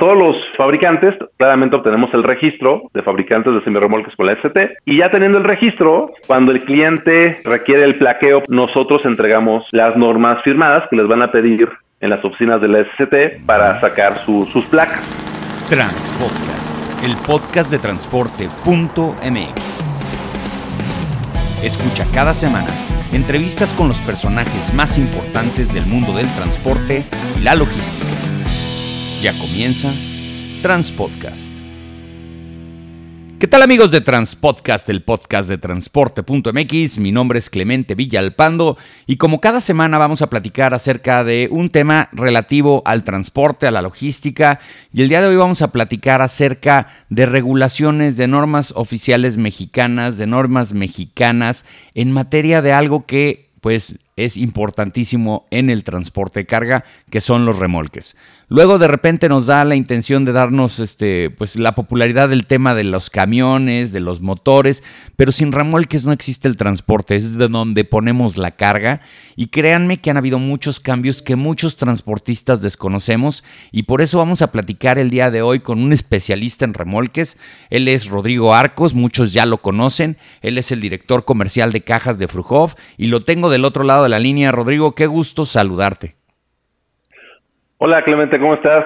Todos 0.00 0.16
los 0.16 0.36
fabricantes, 0.56 1.14
claramente 1.36 1.76
obtenemos 1.76 2.08
el 2.14 2.22
registro 2.22 2.84
de 2.94 3.02
fabricantes 3.02 3.52
de 3.52 3.62
semirremolques 3.62 4.16
con 4.16 4.24
la 4.24 4.32
ST 4.32 4.78
y 4.86 4.96
ya 4.96 5.10
teniendo 5.10 5.36
el 5.36 5.44
registro, 5.44 6.12
cuando 6.26 6.52
el 6.52 6.64
cliente 6.64 7.38
requiere 7.44 7.84
el 7.84 7.98
plaqueo, 7.98 8.42
nosotros 8.48 9.02
entregamos 9.04 9.66
las 9.72 9.94
normas 9.98 10.42
firmadas 10.42 10.88
que 10.88 10.96
les 10.96 11.06
van 11.06 11.20
a 11.20 11.30
pedir 11.30 11.68
en 12.00 12.08
las 12.08 12.24
oficinas 12.24 12.62
de 12.62 12.68
la 12.68 12.78
ST 12.80 13.42
para 13.44 13.78
sacar 13.82 14.24
sus 14.24 14.64
placas. 14.70 15.02
Transpodcast, 15.68 17.04
el 17.04 17.14
podcast 17.26 17.70
de 17.70 17.78
transporte.mx. 17.78 18.42
Escucha 21.62 22.06
cada 22.14 22.32
semana 22.32 22.70
entrevistas 23.12 23.74
con 23.74 23.88
los 23.88 24.00
personajes 24.00 24.72
más 24.72 24.96
importantes 24.96 25.74
del 25.74 25.84
mundo 25.84 26.14
del 26.14 26.26
transporte 26.36 27.04
y 27.36 27.40
la 27.40 27.54
logística. 27.54 28.29
Ya 29.22 29.34
comienza 29.38 29.92
Transpodcast. 30.62 31.54
¿Qué 33.38 33.46
tal 33.46 33.60
amigos 33.60 33.90
de 33.90 34.00
Transpodcast, 34.00 34.88
el 34.88 35.02
podcast 35.02 35.46
de 35.46 35.58
transporte.mx? 35.58 36.96
Mi 36.96 37.12
nombre 37.12 37.38
es 37.38 37.50
Clemente 37.50 37.94
Villalpando 37.94 38.78
y 39.06 39.18
como 39.18 39.38
cada 39.42 39.60
semana 39.60 39.98
vamos 39.98 40.22
a 40.22 40.30
platicar 40.30 40.72
acerca 40.72 41.22
de 41.22 41.48
un 41.50 41.68
tema 41.68 42.08
relativo 42.12 42.80
al 42.86 43.04
transporte, 43.04 43.66
a 43.66 43.70
la 43.70 43.82
logística 43.82 44.58
y 44.90 45.02
el 45.02 45.10
día 45.10 45.20
de 45.20 45.28
hoy 45.28 45.36
vamos 45.36 45.60
a 45.60 45.70
platicar 45.70 46.22
acerca 46.22 46.86
de 47.10 47.26
regulaciones, 47.26 48.16
de 48.16 48.26
normas 48.26 48.72
oficiales 48.74 49.36
mexicanas, 49.36 50.16
de 50.16 50.28
normas 50.28 50.72
mexicanas 50.72 51.66
en 51.94 52.10
materia 52.10 52.62
de 52.62 52.72
algo 52.72 53.04
que 53.04 53.50
pues 53.60 53.98
es 54.16 54.36
importantísimo 54.36 55.46
en 55.50 55.70
el 55.70 55.84
transporte 55.84 56.40
de 56.40 56.46
carga, 56.46 56.84
que 57.10 57.20
son 57.20 57.44
los 57.44 57.58
remolques. 57.58 58.16
Luego 58.52 58.80
de 58.80 58.88
repente 58.88 59.28
nos 59.28 59.46
da 59.46 59.64
la 59.64 59.76
intención 59.76 60.24
de 60.24 60.32
darnos 60.32 60.80
este, 60.80 61.30
pues, 61.30 61.54
la 61.54 61.76
popularidad 61.76 62.28
del 62.28 62.46
tema 62.46 62.74
de 62.74 62.82
los 62.82 63.08
camiones, 63.08 63.92
de 63.92 64.00
los 64.00 64.22
motores, 64.22 64.82
pero 65.14 65.30
sin 65.30 65.52
remolques 65.52 66.04
no 66.04 66.10
existe 66.10 66.48
el 66.48 66.56
transporte, 66.56 67.14
es 67.14 67.38
de 67.38 67.46
donde 67.46 67.84
ponemos 67.84 68.36
la 68.36 68.50
carga. 68.50 69.02
Y 69.36 69.46
créanme 69.46 70.00
que 70.00 70.10
han 70.10 70.16
habido 70.16 70.40
muchos 70.40 70.80
cambios 70.80 71.22
que 71.22 71.36
muchos 71.36 71.76
transportistas 71.76 72.60
desconocemos 72.60 73.44
y 73.70 73.84
por 73.84 74.02
eso 74.02 74.18
vamos 74.18 74.42
a 74.42 74.50
platicar 74.50 74.98
el 74.98 75.10
día 75.10 75.30
de 75.30 75.42
hoy 75.42 75.60
con 75.60 75.80
un 75.80 75.92
especialista 75.92 76.64
en 76.64 76.74
remolques. 76.74 77.38
Él 77.70 77.86
es 77.86 78.08
Rodrigo 78.08 78.52
Arcos, 78.52 78.94
muchos 78.94 79.32
ya 79.32 79.46
lo 79.46 79.62
conocen, 79.62 80.18
él 80.42 80.58
es 80.58 80.72
el 80.72 80.80
director 80.80 81.24
comercial 81.24 81.70
de 81.70 81.82
cajas 81.82 82.18
de 82.18 82.26
Frujov 82.26 82.74
y 82.98 83.06
lo 83.06 83.20
tengo 83.20 83.48
del 83.48 83.64
otro 83.64 83.84
lado 83.84 83.99
de 84.02 84.08
la 84.08 84.18
línea. 84.18 84.52
Rodrigo, 84.52 84.94
qué 84.94 85.06
gusto 85.06 85.44
saludarte. 85.44 86.16
Hola 87.78 88.04
Clemente, 88.04 88.38
¿cómo 88.38 88.54
estás? 88.54 88.84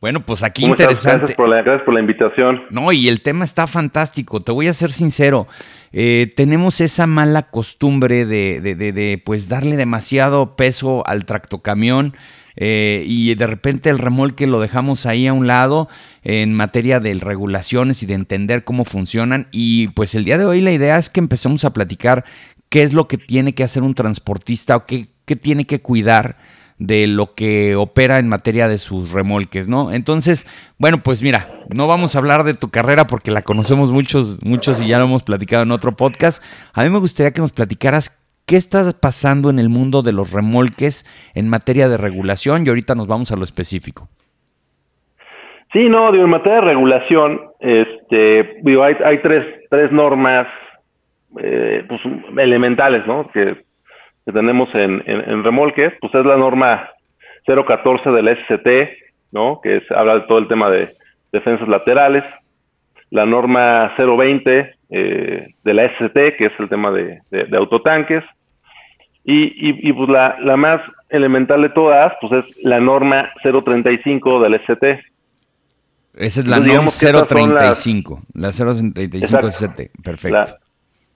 Bueno, 0.00 0.20
pues 0.26 0.42
aquí 0.42 0.64
interesante. 0.64 1.18
Gracias 1.36 1.82
por, 1.84 1.94
la, 1.94 2.00
invitación. 2.00 2.64
No, 2.70 2.90
y 2.90 3.06
el 3.06 3.22
tema 3.22 3.44
está 3.44 3.68
fantástico. 3.68 4.40
Te 4.40 4.50
voy 4.50 4.66
a 4.66 4.74
ser 4.74 4.90
sincero. 4.90 5.46
Eh, 5.92 6.32
tenemos 6.34 6.80
esa 6.80 7.06
mala 7.06 7.42
costumbre 7.42 8.26
de, 8.26 8.60
de, 8.60 8.74
de, 8.74 9.22
pues 9.24 9.48
darle 9.48 9.76
demasiado 9.76 10.56
peso 10.56 11.04
al 11.06 11.24
tractocamión 11.24 12.14
eh, 12.56 13.04
y 13.06 13.34
de 13.34 13.46
repente 13.46 13.90
el 13.90 13.98
remolque 13.98 14.46
lo 14.46 14.60
dejamos 14.60 15.06
ahí 15.06 15.26
a 15.26 15.32
un 15.32 15.46
lado 15.46 15.88
en 16.22 16.52
materia 16.52 17.00
de 17.00 17.14
regulaciones 17.14 18.02
y 18.02 18.06
de 18.06 18.14
entender 18.14 18.64
cómo 18.64 18.84
funcionan. 18.84 19.48
Y 19.52 19.88
pues 19.88 20.14
el 20.14 20.24
día 20.24 20.38
de 20.38 20.44
hoy 20.44 20.60
la 20.60 20.72
idea 20.72 20.98
es 20.98 21.10
que 21.10 21.20
empecemos 21.20 21.64
a 21.64 21.72
platicar 21.72 22.24
qué 22.72 22.82
es 22.82 22.94
lo 22.94 23.06
que 23.06 23.18
tiene 23.18 23.54
que 23.54 23.64
hacer 23.64 23.82
un 23.82 23.92
transportista 23.92 24.76
o 24.76 24.86
qué, 24.86 25.08
qué 25.26 25.36
tiene 25.36 25.66
que 25.66 25.82
cuidar 25.82 26.36
de 26.78 27.06
lo 27.06 27.34
que 27.34 27.76
opera 27.76 28.18
en 28.18 28.30
materia 28.30 28.66
de 28.66 28.78
sus 28.78 29.12
remolques, 29.12 29.68
¿no? 29.68 29.92
Entonces, 29.92 30.46
bueno, 30.78 31.02
pues 31.04 31.22
mira, 31.22 31.50
no 31.68 31.86
vamos 31.86 32.14
a 32.14 32.18
hablar 32.18 32.44
de 32.44 32.54
tu 32.54 32.70
carrera 32.70 33.06
porque 33.06 33.30
la 33.30 33.42
conocemos 33.42 33.92
muchos, 33.92 34.42
muchos 34.42 34.80
y 34.80 34.86
ya 34.88 34.96
lo 34.96 35.04
hemos 35.04 35.22
platicado 35.22 35.64
en 35.64 35.70
otro 35.70 35.92
podcast. 35.92 36.42
A 36.72 36.82
mí 36.82 36.88
me 36.88 36.98
gustaría 36.98 37.32
que 37.32 37.42
nos 37.42 37.52
platicaras 37.52 38.18
qué 38.46 38.56
está 38.56 38.90
pasando 38.98 39.50
en 39.50 39.58
el 39.58 39.68
mundo 39.68 40.00
de 40.00 40.14
los 40.14 40.32
remolques 40.32 41.04
en 41.34 41.50
materia 41.50 41.90
de 41.90 41.98
regulación 41.98 42.64
y 42.64 42.70
ahorita 42.70 42.94
nos 42.94 43.06
vamos 43.06 43.32
a 43.32 43.36
lo 43.36 43.44
específico. 43.44 44.08
Sí, 45.74 45.90
no, 45.90 46.10
digo, 46.10 46.24
en 46.24 46.30
materia 46.30 46.60
de 46.60 46.66
regulación, 46.68 47.38
este, 47.60 48.60
digo, 48.62 48.82
hay, 48.82 48.94
hay 49.04 49.20
tres, 49.20 49.44
tres 49.68 49.92
normas 49.92 50.46
eh, 51.40 51.84
pues, 51.88 52.00
elementales, 52.36 53.06
¿no? 53.06 53.30
Que 53.30 53.64
que 54.24 54.32
tenemos 54.32 54.68
en, 54.74 55.02
en, 55.06 55.42
remolques, 55.42 55.92
pues 56.00 56.14
es 56.14 56.24
la 56.24 56.36
norma 56.36 56.88
014 57.46 58.10
del 58.10 58.36
SCT, 58.36 58.68
¿no? 59.32 59.60
Que 59.62 59.78
es, 59.78 59.90
habla 59.90 60.14
de 60.14 60.20
todo 60.22 60.38
el 60.38 60.48
tema 60.48 60.70
de 60.70 60.94
defensas 61.32 61.68
laterales. 61.68 62.24
La 63.10 63.26
norma 63.26 63.92
020 63.98 64.74
eh, 64.90 65.54
de 65.62 65.74
la 65.74 65.88
SCT, 65.88 66.36
que 66.38 66.46
es 66.46 66.52
el 66.58 66.68
tema 66.68 66.90
de, 66.92 67.20
de, 67.30 67.56
autotanques. 67.56 68.24
Y, 69.24 69.88
y, 69.88 69.92
pues 69.92 70.08
la, 70.08 70.36
la, 70.40 70.56
más 70.56 70.80
elemental 71.08 71.62
de 71.62 71.68
todas, 71.68 72.12
pues 72.20 72.44
es 72.44 72.56
la 72.64 72.80
norma 72.80 73.30
035 73.42 74.40
del 74.40 74.60
SCT. 74.60 74.84
Esa 76.14 76.40
es 76.40 76.46
la 76.46 76.58
norma 76.58 76.90
035, 76.90 78.22
la 78.34 78.50
035 78.50 79.50
SCT, 79.50 80.02
perfecto. 80.02 80.56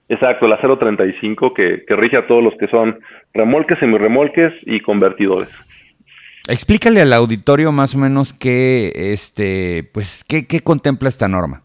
Exacto, 0.09 0.47
la 0.47 0.57
035 0.57 1.53
que, 1.53 1.83
que 1.85 1.95
rige 1.95 2.17
a 2.17 2.27
todos 2.27 2.43
los 2.43 2.55
que 2.55 2.67
son 2.67 2.99
remolques, 3.33 3.77
semirremolques 3.79 4.53
y 4.65 4.79
convertidores. 4.79 5.49
Explícale 6.47 7.01
al 7.01 7.11
auditorio 7.11 7.73
más 7.73 7.93
o 7.93 7.97
menos 7.97 8.31
qué, 8.31 8.93
este, 8.95 9.89
pues, 9.93 10.23
qué, 10.23 10.47
qué 10.47 10.61
contempla 10.61 11.09
esta 11.09 11.27
norma. 11.27 11.63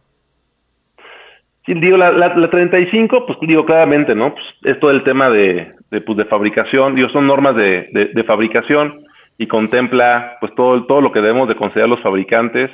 Sí, 1.64 1.74
digo, 1.74 1.96
la, 1.96 2.10
la, 2.10 2.50
35, 2.50 3.24
pues 3.24 3.38
digo 3.42 3.64
claramente, 3.64 4.16
¿no? 4.16 4.34
Pues 4.34 4.44
es 4.64 4.80
todo 4.80 4.90
el 4.90 5.04
tema 5.04 5.30
de, 5.30 5.70
de, 5.92 6.00
pues, 6.00 6.18
de 6.18 6.24
fabricación, 6.24 6.96
digo, 6.96 7.08
son 7.10 7.28
normas 7.28 7.54
de, 7.54 7.88
de, 7.92 8.06
de, 8.06 8.24
fabricación 8.24 9.04
y 9.38 9.46
contempla 9.46 10.38
pues 10.40 10.52
todo, 10.56 10.84
todo 10.86 11.00
lo 11.00 11.12
que 11.12 11.20
debemos 11.20 11.46
de 11.48 11.54
considerar 11.54 11.88
los 11.88 12.02
fabricantes 12.02 12.68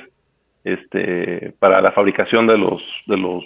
este, 0.63 1.53
para 1.59 1.81
la 1.81 1.91
fabricación 1.91 2.47
de 2.47 2.57
los, 2.57 2.81
de 3.05 3.17
los 3.17 3.43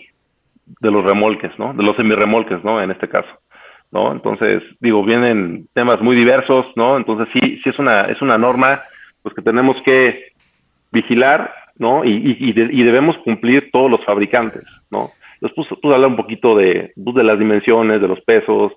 de 0.80 0.92
los 0.92 1.04
remolques, 1.04 1.52
¿no? 1.58 1.74
De 1.74 1.84
los 1.84 1.96
semirremolques, 1.96 2.64
¿no? 2.64 2.82
En 2.82 2.92
este 2.92 3.08
caso, 3.08 3.30
¿no? 3.92 4.12
Entonces, 4.12 4.64
digo, 4.80 5.04
vienen 5.04 5.68
temas 5.74 6.02
muy 6.02 6.16
diversos, 6.16 6.66
¿no? 6.76 6.98
Entonces 6.98 7.28
sí, 7.34 7.60
sí 7.64 7.70
es 7.70 7.80
una, 7.80 8.02
es 8.04 8.22
una 8.22 8.38
norma, 8.38 8.82
pues 9.22 9.34
que 9.36 9.42
tenemos 9.42 9.82
que 9.84 10.34
vigilar, 10.92 11.54
¿no? 11.78 12.06
Y, 12.06 12.38
y, 12.40 12.84
debemos 12.84 13.18
cumplir 13.20 13.70
todos 13.72 13.90
los 13.90 14.04
fabricantes, 14.06 14.64
¿no? 14.92 15.10
Después 15.42 15.68
puse 15.68 15.94
hablar 15.94 16.10
un 16.10 16.16
poquito 16.16 16.56
de, 16.56 16.94
pues, 17.04 17.16
de 17.16 17.24
las 17.24 17.40
dimensiones, 17.40 18.00
de 18.00 18.08
los 18.08 18.22
pesos, 18.22 18.74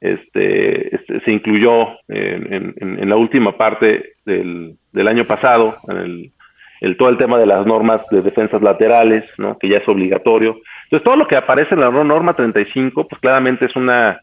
este, 0.00 0.94
este 0.94 1.20
se 1.20 1.32
incluyó 1.32 1.88
en, 2.08 2.52
en, 2.52 2.74
en, 2.78 3.08
la 3.08 3.16
última 3.16 3.56
parte 3.56 4.14
del, 4.24 4.76
del 4.92 5.08
año 5.08 5.24
pasado, 5.24 5.76
en 5.88 5.96
el, 5.96 6.32
el, 6.80 6.96
todo 6.96 7.08
el 7.08 7.18
tema 7.18 7.38
de 7.38 7.46
las 7.46 7.66
normas 7.66 8.02
de 8.10 8.22
defensas 8.22 8.62
laterales, 8.62 9.24
¿no? 9.38 9.58
que 9.58 9.68
ya 9.68 9.78
es 9.78 9.88
obligatorio. 9.88 10.60
Entonces, 10.90 11.04
todo 11.04 11.16
lo 11.16 11.28
que 11.28 11.36
aparece 11.36 11.74
en 11.74 11.80
la 11.80 11.90
norma 11.90 12.34
35, 12.34 13.06
pues 13.08 13.20
claramente 13.20 13.66
es 13.66 13.76
una 13.76 14.20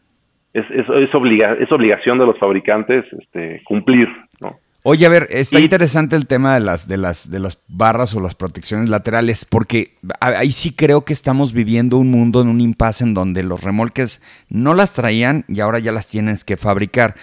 es, 0.52 0.64
es, 0.70 1.14
obliga, 1.14 1.54
es 1.60 1.70
obligación 1.70 2.18
de 2.18 2.26
los 2.26 2.38
fabricantes 2.38 3.04
este, 3.12 3.62
cumplir, 3.64 4.08
¿no? 4.40 4.58
Oye, 4.88 5.04
a 5.04 5.08
ver, 5.08 5.26
está 5.30 5.58
interesante 5.58 6.14
el 6.14 6.28
tema 6.28 6.54
de 6.54 6.60
las, 6.60 6.86
de, 6.86 6.96
las, 6.96 7.28
de 7.28 7.40
las 7.40 7.60
barras 7.66 8.14
o 8.14 8.20
las 8.20 8.36
protecciones 8.36 8.88
laterales, 8.88 9.44
porque 9.44 9.96
ahí 10.20 10.52
sí 10.52 10.76
creo 10.76 11.04
que 11.04 11.12
estamos 11.12 11.52
viviendo 11.52 11.98
un 11.98 12.08
mundo 12.08 12.40
en 12.40 12.46
un 12.46 12.60
impasse 12.60 13.02
en 13.02 13.12
donde 13.12 13.42
los 13.42 13.64
remolques 13.64 14.22
no 14.48 14.74
las 14.74 14.92
traían 14.92 15.44
y 15.48 15.58
ahora 15.58 15.80
ya 15.80 15.90
las 15.90 16.06
tienes 16.06 16.44
que 16.44 16.56
fabricar. 16.56 17.16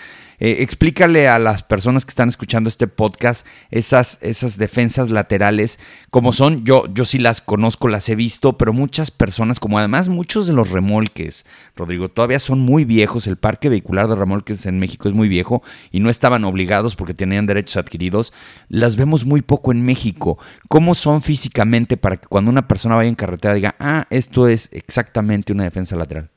Eh, 0.44 0.62
explícale 0.62 1.30
a 1.30 1.40
las 1.40 1.64
personas 1.64 2.04
que 2.04 2.10
están 2.10 2.28
escuchando 2.28 2.68
este 2.68 2.90
podcast 2.90 3.48
esas, 3.72 4.20
esas 4.22 4.58
defensas 4.58 5.10
laterales, 5.10 5.80
como 6.10 6.34
son, 6.34 6.66
yo, 6.66 6.84
yo 6.94 7.06
sí 7.06 7.18
las 7.18 7.40
conozco, 7.40 7.88
las 7.88 8.10
he 8.10 8.16
visto, 8.16 8.58
pero 8.58 8.74
muchas 8.74 9.10
personas, 9.10 9.62
como 9.62 9.80
además 9.80 10.10
muchos 10.10 10.46
de 10.46 10.52
los 10.52 10.70
remolques, 10.70 11.46
Rodrigo, 11.78 12.10
todavía 12.10 12.42
son 12.42 12.60
muy 12.60 12.84
viejos, 12.84 13.26
el 13.26 13.38
parque 13.38 13.70
vehicular 13.70 14.10
de 14.10 14.18
remolques 14.18 14.66
en 14.66 14.80
México 14.80 15.08
es 15.08 15.16
muy 15.16 15.30
viejo 15.30 15.64
y 15.92 16.02
no 16.02 16.10
estaban 16.10 16.44
obligados 16.44 16.98
porque 16.98 17.14
tenían 17.14 17.46
derechos 17.46 17.78
adquiridos, 17.78 18.34
las 18.68 18.98
vemos 18.98 19.24
muy 19.24 19.44
poco 19.44 19.72
en 19.72 19.86
México. 19.86 20.38
¿Cómo 20.68 20.94
son 20.94 21.22
físicamente 21.22 21.96
para 21.96 22.18
que 22.18 22.28
cuando 22.28 22.52
una 22.52 22.68
persona 22.68 22.96
vaya 22.96 23.08
en 23.08 23.16
carretera 23.16 23.54
diga, 23.54 23.78
ah, 23.80 24.08
esto 24.10 24.50
es 24.50 24.70
exactamente 24.74 25.54
una 25.54 25.64
defensa 25.64 25.96
lateral? 25.96 26.33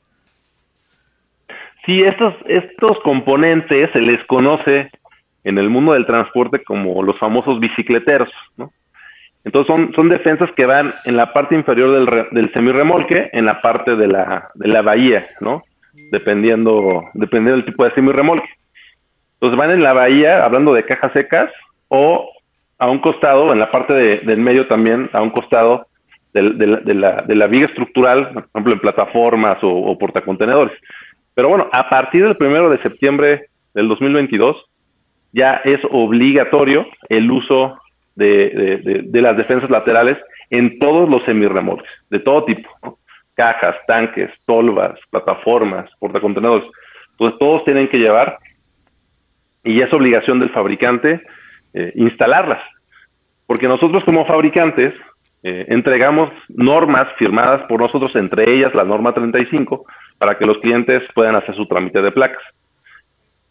Sí, 1.87 2.03
estos, 2.03 2.33
estos 2.47 2.99
componentes 2.99 3.89
se 3.93 4.01
les 4.01 4.21
conoce 4.25 4.91
en 5.45 5.57
el 5.57 5.69
mundo 5.69 5.93
del 5.93 6.05
transporte 6.05 6.61
como 6.61 7.01
los 7.01 7.17
famosos 7.17 7.61
bicicleteros, 7.61 8.29
¿no? 8.57 8.73
Entonces 9.45 9.73
son, 9.73 9.93
son 9.95 10.09
defensas 10.09 10.51
que 10.57 10.65
van 10.65 10.93
en 11.05 11.15
la 11.15 11.31
parte 11.31 11.55
inferior 11.55 11.91
del, 11.93 12.27
del 12.31 12.51
semirremolque, 12.51 13.29
en 13.31 13.45
la 13.45 13.61
parte 13.61 13.95
de 13.95 14.09
la, 14.09 14.49
de 14.55 14.67
la 14.67 14.81
bahía, 14.81 15.25
¿no? 15.39 15.63
Dependiendo, 16.11 17.03
dependiendo 17.13 17.55
del 17.55 17.65
tipo 17.65 17.85
de 17.85 17.93
semirremolque. 17.93 18.49
Entonces 19.35 19.57
van 19.57 19.71
en 19.71 19.81
la 19.81 19.93
bahía, 19.93 20.43
hablando 20.43 20.73
de 20.73 20.83
cajas 20.83 21.13
secas, 21.13 21.49
o 21.87 22.29
a 22.79 22.89
un 22.89 22.99
costado, 22.99 23.53
en 23.53 23.59
la 23.59 23.71
parte 23.71 23.93
del 23.93 24.39
medio 24.39 24.67
también, 24.67 25.09
a 25.13 25.21
un 25.21 25.29
costado 25.29 25.87
de, 26.33 26.41
la, 26.43 27.21
de, 27.21 27.35
la, 27.35 27.47
viga 27.47 27.67
estructural, 27.67 28.33
por 28.33 28.43
ejemplo, 28.53 28.73
en 28.73 28.79
plataformas 28.81 29.59
o 29.61 29.97
portacontenedores. 29.97 30.77
Pero 31.37 31.49
bueno, 31.49 31.69
a 31.71 31.87
partir 31.87 32.23
del 32.23 32.35
primero 32.35 32.67
de 32.67 32.81
septiembre 32.81 33.45
del 33.75 33.87
2022, 33.89 34.57
ya 35.33 35.61
es 35.65 35.79
obligatorio 35.91 36.87
el 37.09 37.29
uso 37.29 37.77
de, 38.15 39.05
las 39.13 39.37
defensas 39.37 39.69
laterales 39.69 40.17
en 40.49 40.79
todos 40.79 41.07
los 41.07 41.23
semirremolques, 41.25 41.87
de 42.09 42.17
todo 42.17 42.43
tipo, 42.43 42.97
cajas, 43.35 43.75
tanques, 43.85 44.31
tolvas, 44.47 44.99
plataformas, 45.11 45.87
portacontenedores. 45.99 46.67
Entonces 47.11 47.37
todos 47.37 47.63
tienen 47.65 47.87
que 47.87 47.99
llevar 47.99 48.39
y 49.63 49.79
es 49.79 49.93
obligación 49.93 50.39
del 50.39 50.49
fabricante 50.49 51.21
eh, 51.75 51.91
instalarlas. 51.97 52.63
Porque 53.45 53.67
nosotros 53.67 54.03
como 54.05 54.25
fabricantes 54.25 54.91
eh, 55.43 55.67
entregamos 55.69 56.31
normas 56.49 57.07
firmadas 57.19 57.61
por 57.67 57.79
nosotros, 57.79 58.15
entre 58.15 58.51
ellas 58.55 58.73
la 58.73 58.83
norma 58.83 59.13
35, 59.13 59.85
para 60.17 60.37
que 60.37 60.45
los 60.45 60.57
clientes 60.59 61.03
puedan 61.13 61.35
hacer 61.35 61.55
su 61.55 61.65
trámite 61.67 62.01
de 62.01 62.11
placas. 62.11 62.43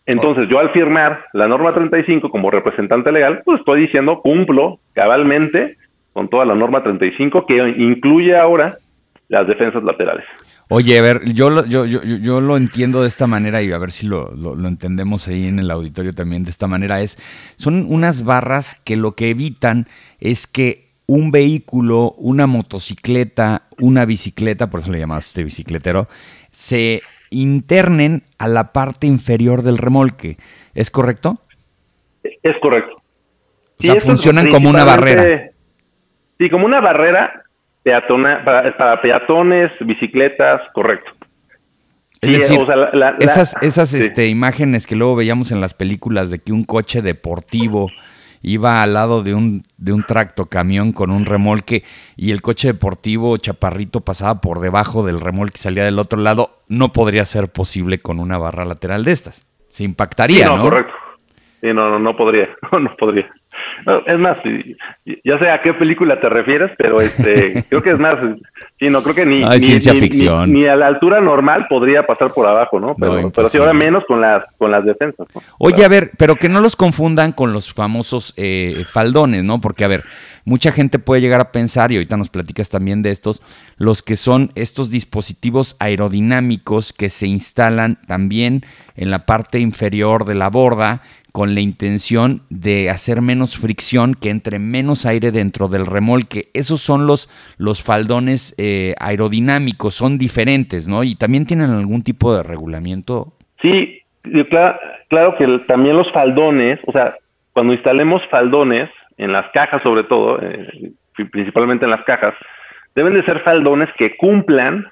Entonces, 0.06 0.48
yo 0.48 0.60
al 0.60 0.70
firmar 0.70 1.26
la 1.32 1.48
norma 1.48 1.72
35 1.72 2.30
como 2.30 2.50
representante 2.50 3.10
legal, 3.10 3.42
pues 3.44 3.58
estoy 3.58 3.82
diciendo 3.82 4.20
cumplo 4.22 4.78
cabalmente 4.92 5.76
con 6.12 6.28
toda 6.28 6.44
la 6.44 6.54
norma 6.54 6.82
35 6.82 7.44
que 7.44 7.56
incluye 7.76 8.36
ahora 8.36 8.78
las 9.28 9.48
defensas 9.48 9.82
laterales. 9.82 10.24
Oye, 10.68 10.98
a 10.98 11.02
ver, 11.02 11.32
yo 11.32 11.50
lo, 11.50 11.64
yo, 11.64 11.84
yo, 11.86 12.02
yo 12.02 12.40
lo 12.40 12.56
entiendo 12.56 13.02
de 13.02 13.08
esta 13.08 13.26
manera 13.28 13.62
y 13.62 13.70
a 13.70 13.78
ver 13.78 13.92
si 13.92 14.06
lo, 14.06 14.32
lo, 14.34 14.66
entendemos 14.66 15.28
ahí 15.28 15.46
en 15.46 15.60
el 15.60 15.70
auditorio 15.70 16.12
también 16.12 16.42
de 16.42 16.50
esta 16.50 16.66
manera. 16.66 17.00
Es, 17.00 17.18
son 17.56 17.86
unas 17.88 18.24
barras 18.24 18.74
que 18.74 18.96
lo 18.96 19.14
que 19.14 19.30
evitan 19.30 19.86
es 20.18 20.48
que 20.48 20.86
un 21.06 21.30
vehículo, 21.30 22.14
una 22.18 22.48
motocicleta, 22.48 23.68
una 23.78 24.04
bicicleta, 24.04 24.68
por 24.68 24.80
eso 24.80 24.90
le 24.90 24.98
llamaste 24.98 25.44
bicicletero, 25.44 26.08
se 26.56 27.02
internen 27.28 28.22
a 28.38 28.48
la 28.48 28.72
parte 28.72 29.06
inferior 29.06 29.60
del 29.60 29.76
remolque. 29.76 30.38
¿Es 30.74 30.90
correcto? 30.90 31.38
Es 32.42 32.56
correcto. 32.62 32.96
O 33.78 33.82
sea, 33.82 34.00
funcionan 34.00 34.48
como 34.48 34.70
una 34.70 34.82
barrera. 34.82 35.50
Sí, 36.38 36.48
como 36.48 36.64
una 36.64 36.80
barrera 36.80 37.42
peatona, 37.82 38.42
para, 38.42 39.02
peatones, 39.02 39.70
bicicletas, 39.80 40.62
correcto. 40.72 41.10
Es 42.22 42.48
decir, 42.48 42.58
esas, 43.20 43.54
esas 43.60 43.92
este, 43.92 44.28
imágenes 44.28 44.86
que 44.86 44.96
luego 44.96 45.14
veíamos 45.14 45.52
en 45.52 45.60
las 45.60 45.74
películas 45.74 46.30
de 46.30 46.38
que 46.38 46.52
un 46.54 46.64
coche 46.64 47.02
deportivo 47.02 47.90
iba 48.42 48.82
al 48.82 48.94
lado 48.94 49.22
de 49.22 49.34
un, 49.34 49.62
de 49.76 49.92
un 49.92 50.02
tracto 50.02 50.46
camión 50.46 50.92
con 50.92 51.10
un 51.10 51.26
remolque 51.26 51.84
y 52.16 52.30
el 52.30 52.42
coche 52.42 52.68
deportivo 52.68 53.36
chaparrito 53.36 54.00
pasaba 54.00 54.40
por 54.40 54.60
debajo 54.60 55.04
del 55.04 55.20
remolque 55.20 55.56
y 55.58 55.62
salía 55.62 55.84
del 55.84 55.98
otro 55.98 56.18
lado, 56.20 56.62
no 56.68 56.92
podría 56.92 57.24
ser 57.24 57.50
posible 57.50 57.98
con 57.98 58.18
una 58.18 58.38
barra 58.38 58.64
lateral 58.64 59.04
de 59.04 59.12
estas. 59.12 59.46
Se 59.68 59.84
impactaría, 59.84 60.48
no, 60.48 60.62
correcto. 60.62 60.92
Sí, 61.60 61.68
no, 61.68 61.90
no, 61.90 61.98
no 61.98 62.16
podría, 62.16 62.48
no 62.72 62.96
podría 62.96 63.30
es 64.06 64.18
más, 64.18 64.38
ya 65.24 65.38
sé 65.38 65.50
a 65.50 65.62
qué 65.62 65.74
película 65.74 66.20
te 66.20 66.28
refieres, 66.28 66.70
pero 66.76 67.00
este, 67.00 67.64
creo 67.68 67.82
que 67.82 67.90
es 67.90 67.98
más, 67.98 68.16
sí, 68.78 68.88
no 68.88 69.02
creo 69.02 69.14
que 69.14 69.26
ni, 69.26 69.44
ciencia 69.60 69.94
ficción. 69.94 70.52
Ni, 70.52 70.66
a 70.66 70.76
la 70.76 70.86
altura 70.86 71.20
normal 71.20 71.66
podría 71.68 72.06
pasar 72.06 72.32
por 72.32 72.46
abajo, 72.46 72.80
¿no? 72.80 72.94
Pero, 72.98 73.30
pero 73.30 73.48
sí, 73.48 73.58
ahora 73.58 73.72
menos 73.72 74.04
con 74.06 74.20
las, 74.20 74.44
con 74.58 74.70
las 74.70 74.84
defensas. 74.84 75.28
Oye, 75.58 75.84
a 75.84 75.88
ver, 75.88 76.12
pero 76.18 76.36
que 76.36 76.48
no 76.48 76.60
los 76.60 76.76
confundan 76.76 77.32
con 77.32 77.52
los 77.52 77.72
famosos 77.72 78.34
eh, 78.36 78.84
faldones, 78.88 79.44
¿no? 79.44 79.60
Porque, 79.60 79.84
a 79.84 79.88
ver, 79.88 80.04
mucha 80.44 80.72
gente 80.72 80.98
puede 80.98 81.20
llegar 81.20 81.40
a 81.40 81.52
pensar, 81.52 81.92
y 81.92 81.96
ahorita 81.96 82.16
nos 82.16 82.30
platicas 82.30 82.70
también 82.70 83.02
de 83.02 83.10
estos, 83.10 83.42
los 83.76 84.02
que 84.02 84.16
son 84.16 84.50
estos 84.54 84.90
dispositivos 84.90 85.76
aerodinámicos 85.78 86.92
que 86.92 87.08
se 87.10 87.26
instalan 87.26 87.98
también 88.06 88.62
en 88.96 89.10
la 89.10 89.20
parte 89.26 89.58
inferior 89.58 90.24
de 90.24 90.34
la 90.34 90.48
borda, 90.48 91.02
con 91.36 91.54
la 91.54 91.60
intención 91.60 92.40
de 92.48 92.88
hacer 92.88 93.20
menos 93.20 93.58
fricción, 93.58 94.14
que 94.14 94.30
entre 94.30 94.58
menos 94.58 95.04
aire 95.04 95.32
dentro 95.32 95.68
del 95.68 95.84
remolque. 95.84 96.44
Esos 96.54 96.80
son 96.80 97.06
los, 97.06 97.28
los 97.58 97.84
faldones 97.84 98.54
eh, 98.56 98.94
aerodinámicos, 98.98 99.94
son 99.94 100.16
diferentes, 100.16 100.88
¿no? 100.88 101.04
Y 101.04 101.14
también 101.14 101.44
tienen 101.44 101.72
algún 101.72 102.02
tipo 102.02 102.34
de 102.34 102.42
regulamiento. 102.42 103.34
Sí, 103.60 104.00
claro, 104.48 104.78
claro 105.10 105.36
que 105.36 105.58
también 105.68 105.98
los 105.98 106.10
faldones, 106.10 106.80
o 106.86 106.92
sea, 106.92 107.16
cuando 107.52 107.74
instalemos 107.74 108.22
faldones, 108.30 108.88
en 109.18 109.30
las 109.30 109.44
cajas 109.52 109.82
sobre 109.82 110.04
todo, 110.04 110.40
eh, 110.40 110.90
principalmente 111.32 111.84
en 111.84 111.90
las 111.90 112.04
cajas, 112.04 112.32
deben 112.94 113.12
de 113.12 113.22
ser 113.26 113.40
faldones 113.40 113.90
que 113.98 114.16
cumplan 114.16 114.86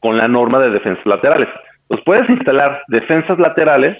con 0.00 0.16
la 0.16 0.26
norma 0.26 0.58
de 0.58 0.70
defensas 0.70 1.06
laterales. 1.06 1.48
Los 1.90 2.00
puedes 2.00 2.28
instalar 2.28 2.82
defensas 2.88 3.38
laterales 3.38 3.96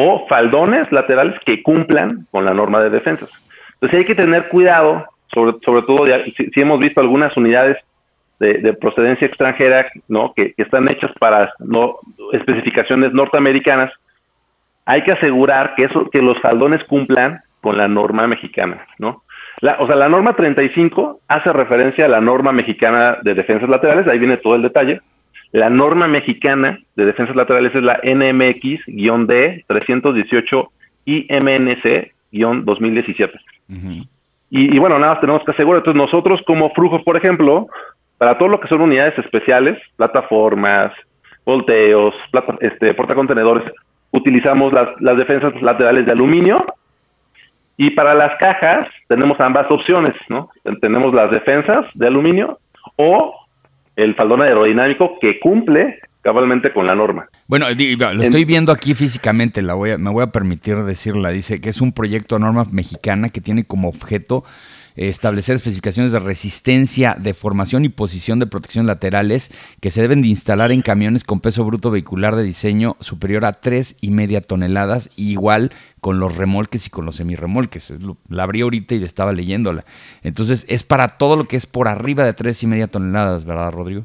o 0.00 0.28
faldones 0.28 0.90
laterales 0.92 1.34
que 1.44 1.60
cumplan 1.60 2.28
con 2.30 2.44
la 2.44 2.54
norma 2.54 2.80
de 2.80 2.88
defensas. 2.88 3.28
Entonces 3.74 3.98
hay 3.98 4.04
que 4.04 4.14
tener 4.14 4.48
cuidado, 4.48 5.06
sobre, 5.34 5.56
sobre 5.64 5.82
todo 5.82 6.06
si, 6.36 6.60
hemos 6.60 6.78
visto 6.78 7.00
algunas 7.00 7.36
unidades 7.36 7.76
de, 8.38 8.72
procedencia 8.74 9.26
extranjera 9.26 9.90
¿no? 10.06 10.34
Que, 10.34 10.54
están 10.56 10.88
hechas 10.88 11.10
para 11.18 11.52
no, 11.58 11.96
especificaciones 12.32 13.12
norteamericanas, 13.12 13.92
hay 14.86 15.02
que 15.02 15.10
asegurar 15.10 15.74
que, 15.74 15.86
eso, 15.86 16.08
que 16.10 16.22
los 16.22 16.40
faldones 16.40 16.84
cumplan 16.84 17.40
con 17.60 17.76
la 17.76 17.88
norma 17.88 18.28
mexicana. 18.28 18.86
¿no? 19.00 19.24
o 19.80 19.86
sea, 19.88 19.96
la 19.96 20.08
norma 20.08 20.36
35 20.36 21.22
hace 21.26 21.52
referencia 21.52 22.04
a 22.04 22.08
la 22.08 22.20
norma 22.20 22.52
mexicana 22.52 23.18
de 23.24 23.34
defensas 23.34 23.68
laterales, 23.68 24.06
ahí 24.06 24.20
viene 24.20 24.36
todo 24.36 24.54
el 24.54 24.62
detalle, 24.62 25.00
la 25.52 25.70
norma 25.70 26.08
mexicana 26.08 26.80
de 26.96 27.06
defensas 27.06 27.36
laterales 27.36 27.74
es 27.74 27.82
la 27.82 27.98
NMX-D 28.02 29.64
318 29.66 30.70
IMNC-2017. 31.06 33.30
y, 34.50 34.78
bueno, 34.78 34.98
nada 34.98 35.14
más 35.14 35.20
tenemos 35.20 35.42
que 35.44 35.52
asegurar. 35.52 35.80
Entonces, 35.80 36.02
nosotros 36.02 36.42
como 36.46 36.70
Frujo, 36.70 37.02
por 37.02 37.16
ejemplo, 37.16 37.68
para 38.18 38.36
todo 38.36 38.48
lo 38.48 38.60
que 38.60 38.68
son 38.68 38.82
unidades 38.82 39.18
especiales, 39.18 39.78
plataformas, 39.96 40.92
volteos, 41.46 42.14
este, 42.60 42.92
portacontenedores, 42.94 43.72
utilizamos 44.10 44.72
las, 44.72 44.88
las 45.00 45.16
defensas 45.16 45.54
laterales 45.62 46.06
de 46.06 46.12
aluminio 46.12 46.64
y 47.76 47.90
para 47.90 48.12
las 48.12 48.36
cajas 48.38 48.88
tenemos 49.06 49.38
ambas 49.40 49.70
opciones, 49.70 50.14
¿no? 50.28 50.50
Tenemos 50.80 51.14
las 51.14 51.30
defensas 51.30 51.86
de 51.94 52.08
aluminio 52.08 52.58
o 52.96 53.47
el 53.98 54.14
faldón 54.14 54.42
aerodinámico 54.42 55.18
que 55.20 55.40
cumple 55.40 55.98
cabalmente 56.22 56.72
con 56.72 56.86
la 56.86 56.94
norma. 56.94 57.28
Bueno, 57.48 57.66
lo 57.68 58.22
estoy 58.22 58.44
viendo 58.44 58.70
aquí 58.70 58.94
físicamente, 58.94 59.60
la 59.60 59.74
voy 59.74 59.96
me 59.98 60.10
voy 60.10 60.22
a 60.22 60.28
permitir 60.28 60.76
decirla. 60.76 61.30
Dice 61.30 61.60
que 61.60 61.70
es 61.70 61.80
un 61.80 61.92
proyecto 61.92 62.36
de 62.36 62.42
norma 62.42 62.64
mexicana 62.70 63.28
que 63.28 63.40
tiene 63.40 63.64
como 63.64 63.88
objeto 63.88 64.44
establecer 64.98 65.54
especificaciones 65.54 66.10
de 66.10 66.18
resistencia, 66.18 67.14
deformación 67.18 67.84
y 67.84 67.88
posición 67.88 68.40
de 68.40 68.46
protección 68.46 68.86
laterales 68.86 69.50
que 69.80 69.90
se 69.90 70.02
deben 70.02 70.22
de 70.22 70.28
instalar 70.28 70.72
en 70.72 70.82
camiones 70.82 71.22
con 71.22 71.40
peso 71.40 71.64
bruto 71.64 71.90
vehicular 71.90 72.34
de 72.34 72.42
diseño 72.42 72.96
superior 72.98 73.44
a 73.44 73.52
tres 73.52 73.96
y 74.00 74.10
media 74.10 74.40
toneladas, 74.40 75.10
igual 75.16 75.70
con 76.00 76.18
los 76.18 76.36
remolques 76.36 76.86
y 76.86 76.90
con 76.90 77.04
los 77.04 77.16
semirremolques. 77.16 77.94
La 78.28 78.42
abrí 78.42 78.62
ahorita 78.62 78.96
y 78.96 79.04
estaba 79.04 79.32
leyéndola. 79.32 79.84
Entonces 80.22 80.66
es 80.68 80.82
para 80.82 81.08
todo 81.16 81.36
lo 81.36 81.44
que 81.44 81.56
es 81.56 81.66
por 81.66 81.86
arriba 81.86 82.24
de 82.24 82.32
tres 82.32 82.62
y 82.62 82.66
media 82.66 82.88
toneladas, 82.88 83.44
¿verdad, 83.44 83.72
Rodrigo? 83.72 84.04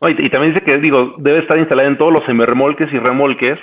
y, 0.00 0.30
también 0.30 0.54
dice 0.54 0.64
que 0.64 0.78
digo 0.78 1.16
debe 1.18 1.40
estar 1.40 1.58
instalada 1.58 1.88
en 1.88 1.98
todos 1.98 2.12
los 2.12 2.24
semirremolques 2.24 2.92
y 2.92 2.98
remolques, 2.98 3.58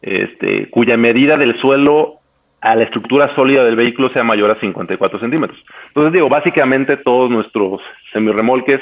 este, 0.00 0.70
cuya 0.70 0.96
medida 0.96 1.36
del 1.36 1.58
suelo 1.60 2.21
a 2.62 2.76
la 2.76 2.84
estructura 2.84 3.34
sólida 3.34 3.64
del 3.64 3.74
vehículo 3.74 4.08
sea 4.10 4.22
mayor 4.22 4.52
a 4.52 4.60
54 4.60 5.18
centímetros. 5.18 5.58
Entonces, 5.88 6.12
digo, 6.12 6.28
básicamente 6.28 6.96
todos 6.96 7.28
nuestros 7.28 7.80
semirremolques, 8.12 8.80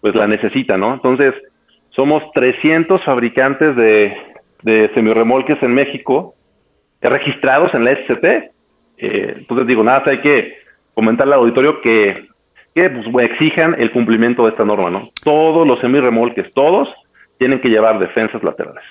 pues 0.00 0.16
la 0.16 0.26
necesitan, 0.26 0.80
¿no? 0.80 0.94
Entonces, 0.94 1.32
somos 1.90 2.24
300 2.34 3.02
fabricantes 3.04 3.76
de, 3.76 4.16
semirremolques 4.94 5.62
en 5.62 5.74
México 5.74 6.34
registrados 7.00 7.72
en 7.74 7.84
la 7.84 7.92
SCP. 7.92 8.24
Eh, 8.96 9.34
entonces, 9.38 9.66
digo, 9.68 9.84
nada, 9.84 10.02
hay 10.06 10.20
que 10.20 10.58
comentarle 10.94 11.34
al 11.34 11.40
auditorio 11.40 11.80
que, 11.82 12.26
que 12.74 12.90
pues, 12.90 13.30
exijan 13.30 13.76
el 13.78 13.92
cumplimiento 13.92 14.44
de 14.44 14.50
esta 14.50 14.64
norma, 14.64 14.90
¿no? 14.90 15.08
Todos 15.22 15.66
los 15.66 15.78
semirremolques, 15.80 16.50
todos, 16.52 16.88
tienen 17.38 17.60
que 17.60 17.68
llevar 17.68 18.00
defensas 18.00 18.42
laterales. 18.42 18.82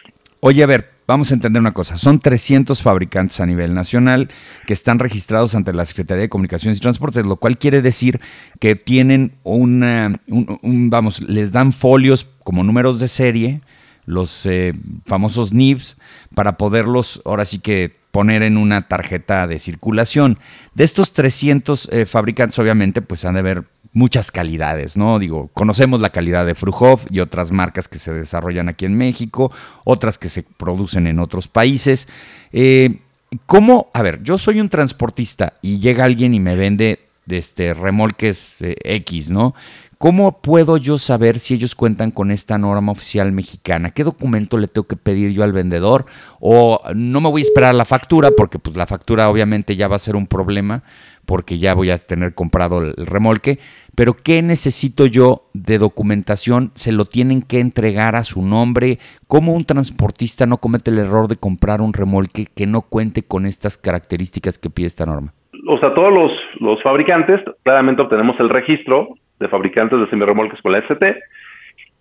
Oye, 0.46 0.62
a 0.62 0.66
ver, 0.66 0.92
vamos 1.08 1.32
a 1.32 1.36
entender 1.36 1.62
una 1.62 1.72
cosa. 1.72 1.98
Son 1.98 2.20
300 2.20 2.82
fabricantes 2.82 3.40
a 3.40 3.46
nivel 3.46 3.74
nacional 3.74 4.30
que 4.68 4.74
están 4.74 5.00
registrados 5.00 5.56
ante 5.56 5.72
la 5.72 5.86
Secretaría 5.86 6.24
de 6.24 6.28
Comunicaciones 6.28 6.80
y 6.80 6.82
Transportes, 6.82 7.26
lo 7.26 7.38
cual 7.38 7.58
quiere 7.58 7.82
decir 7.82 8.20
que 8.60 8.76
tienen 8.76 9.38
una, 9.44 10.20
un, 10.28 10.90
vamos, 10.90 11.22
les 11.22 11.54
dan 11.54 11.72
folios 11.72 12.28
como 12.44 12.66
números 12.66 13.00
de 13.00 13.08
serie 13.08 13.62
los 14.06 14.46
eh, 14.46 14.74
famosos 15.06 15.54
NIBs, 15.54 15.96
para 16.36 16.58
poderlos 16.58 17.22
ahora 17.24 17.46
sí 17.46 17.60
que 17.60 17.96
poner 18.12 18.44
en 18.44 18.58
una 18.58 18.82
tarjeta 18.82 19.48
de 19.48 19.60
circulación. 19.60 20.38
De 20.74 20.84
estos 20.84 21.14
300 21.14 21.88
eh, 21.90 22.06
fabricantes, 22.06 22.60
obviamente, 22.60 23.02
pues 23.02 23.24
han 23.24 23.36
de 23.36 23.40
haber 23.40 23.64
muchas 23.94 24.32
calidades, 24.32 24.98
¿no? 24.98 25.20
Digo, 25.20 25.50
conocemos 25.54 26.02
la 26.02 26.10
calidad 26.10 26.46
de 26.46 26.56
Frujov 26.56 27.02
y 27.10 27.20
otras 27.20 27.52
marcas 27.52 27.88
que 27.88 28.00
se 28.00 28.12
desarrollan 28.12 28.68
aquí 28.70 28.86
en 28.86 28.98
México, 28.98 29.52
otras 29.86 30.18
que 30.18 30.30
se 30.30 30.44
producen 30.44 31.08
en 31.08 31.20
otros 31.20 31.48
países. 31.48 32.08
Eh, 32.52 33.00
¿Cómo? 33.46 33.90
A 33.94 34.02
ver, 34.02 34.22
yo 34.24 34.38
soy 34.38 34.60
un 34.60 34.70
transportista 34.70 35.54
y 35.62 35.80
llega 35.80 36.06
alguien 36.06 36.34
y 36.34 36.40
me 36.40 36.56
vende 36.56 37.00
este, 37.28 37.74
remolques 37.74 38.62
eh, 38.62 38.76
X, 38.84 39.30
¿no? 39.30 39.56
¿Cómo 40.04 40.42
puedo 40.42 40.76
yo 40.76 40.98
saber 40.98 41.40
si 41.40 41.54
ellos 41.54 41.76
cuentan 41.76 42.12
con 42.12 42.30
esta 42.30 42.58
norma 42.58 42.92
oficial 42.92 43.32
mexicana? 43.32 43.90
¿Qué 43.90 44.04
documento 44.04 44.58
le 44.58 44.68
tengo 44.68 44.86
que 44.86 44.98
pedir 44.98 45.32
yo 45.32 45.46
al 45.46 45.54
vendedor? 45.54 46.06
O 46.42 46.82
no 46.94 47.22
me 47.22 47.30
voy 47.30 47.42
a 47.42 47.46
esperar 47.46 47.74
la 47.74 47.86
factura, 47.86 48.32
porque 48.36 48.60
pues 48.60 48.76
la 48.76 48.86
factura 48.86 49.30
obviamente 49.30 49.78
ya 49.78 49.88
va 49.88 49.96
a 49.96 50.00
ser 50.00 50.18
un 50.18 50.28
problema, 50.28 50.84
porque 51.26 51.58
ya 51.58 51.74
voy 51.74 51.92
a 51.92 51.98
tener 51.98 52.34
comprado 52.34 52.82
el 52.82 53.06
remolque. 53.06 53.60
Pero 53.96 54.14
¿qué 54.14 54.42
necesito 54.42 55.06
yo 55.06 55.44
de 55.54 55.78
documentación? 55.78 56.72
¿Se 56.76 56.92
lo 56.92 57.06
tienen 57.06 57.42
que 57.42 57.60
entregar 57.60 58.16
a 58.16 58.24
su 58.24 58.42
nombre? 58.42 58.98
¿Cómo 59.28 59.54
un 59.54 59.66
transportista 59.66 60.46
no 60.46 60.58
comete 60.58 60.90
el 60.90 61.00
error 61.00 61.28
de 61.28 61.36
comprar 61.36 61.82
un 61.82 61.94
remolque 61.94 62.48
que 62.56 62.66
no 62.66 62.82
cuente 62.82 63.24
con 63.24 63.46
estas 63.46 63.78
características 63.78 64.58
que 64.58 64.70
pide 64.70 64.88
esta 64.88 65.06
norma? 65.06 65.34
O 65.68 65.78
sea, 65.80 65.94
todos 65.94 66.12
los, 66.60 66.82
fabricantes 66.82 67.40
claramente 67.64 68.02
obtenemos 68.02 68.38
el 68.40 68.50
registro 68.50 69.10
de 69.40 69.48
fabricantes 69.48 70.00
de 70.00 70.10
semirremolques 70.10 70.62
con 70.62 70.72
la 70.72 70.80
ST. 70.80 71.18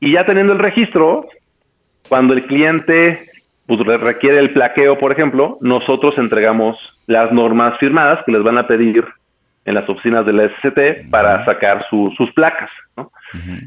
Y 0.00 0.12
ya 0.12 0.26
teniendo 0.26 0.52
el 0.52 0.58
registro, 0.58 1.26
cuando 2.08 2.34
el 2.34 2.46
cliente 2.46 3.30
pues, 3.66 3.80
requiere 4.00 4.38
el 4.38 4.52
plaqueo, 4.52 4.98
por 4.98 5.12
ejemplo, 5.12 5.58
nosotros 5.60 6.16
entregamos 6.18 6.76
las 7.06 7.32
normas 7.32 7.78
firmadas 7.78 8.24
que 8.24 8.32
les 8.32 8.42
van 8.42 8.58
a 8.58 8.66
pedir 8.66 9.04
en 9.64 9.74
las 9.74 9.88
oficinas 9.88 10.26
de 10.26 10.32
la 10.32 10.48
SCT 10.48 11.10
para 11.10 11.44
sacar 11.44 11.86
sus 11.88 12.32
placas. 12.34 12.70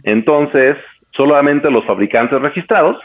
Entonces, 0.04 0.78
solamente 1.12 1.72
los 1.72 1.86
fabricantes 1.86 2.42
registrados 2.42 2.98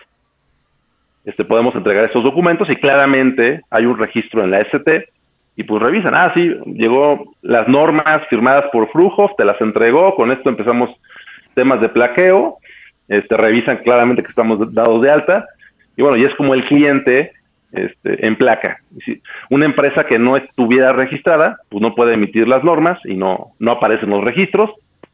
este, 1.24 1.44
podemos 1.44 1.74
entregar 1.74 2.04
estos 2.04 2.24
documentos 2.24 2.68
y 2.70 2.76
claramente 2.76 3.60
hay 3.70 3.84
un 3.84 3.98
registro 3.98 4.42
en 4.42 4.50
la 4.50 4.60
ST 4.60 5.08
y 5.56 5.64
pues 5.64 5.82
revisan, 5.82 6.14
ah, 6.14 6.32
sí, 6.34 6.56
llegó 6.66 7.34
las 7.42 7.68
normas 7.68 8.26
firmadas 8.28 8.64
por 8.72 8.90
Frujov, 8.90 9.36
te 9.36 9.44
las 9.44 9.60
entregó, 9.60 10.14
con 10.14 10.32
esto 10.32 10.48
empezamos 10.48 10.90
temas 11.54 11.80
de 11.80 11.90
plaqueo, 11.90 12.56
este, 13.08 13.36
revisan 13.36 13.78
claramente 13.78 14.22
que 14.22 14.30
estamos 14.30 14.72
dados 14.72 15.02
de 15.02 15.10
alta, 15.10 15.46
y 15.96 16.02
bueno, 16.02 16.16
y 16.16 16.24
es 16.24 16.34
como 16.36 16.54
el 16.54 16.64
cliente 16.64 17.32
este, 17.72 18.26
en 18.26 18.36
placa. 18.36 18.78
Una 19.50 19.66
empresa 19.66 20.04
que 20.04 20.18
no 20.18 20.36
estuviera 20.36 20.92
registrada, 20.92 21.58
pues 21.68 21.82
no 21.82 21.94
puede 21.94 22.14
emitir 22.14 22.48
las 22.48 22.64
normas 22.64 22.98
y 23.04 23.14
no, 23.14 23.52
no 23.58 23.72
aparecen 23.72 24.10
los 24.10 24.24
registros, 24.24 24.70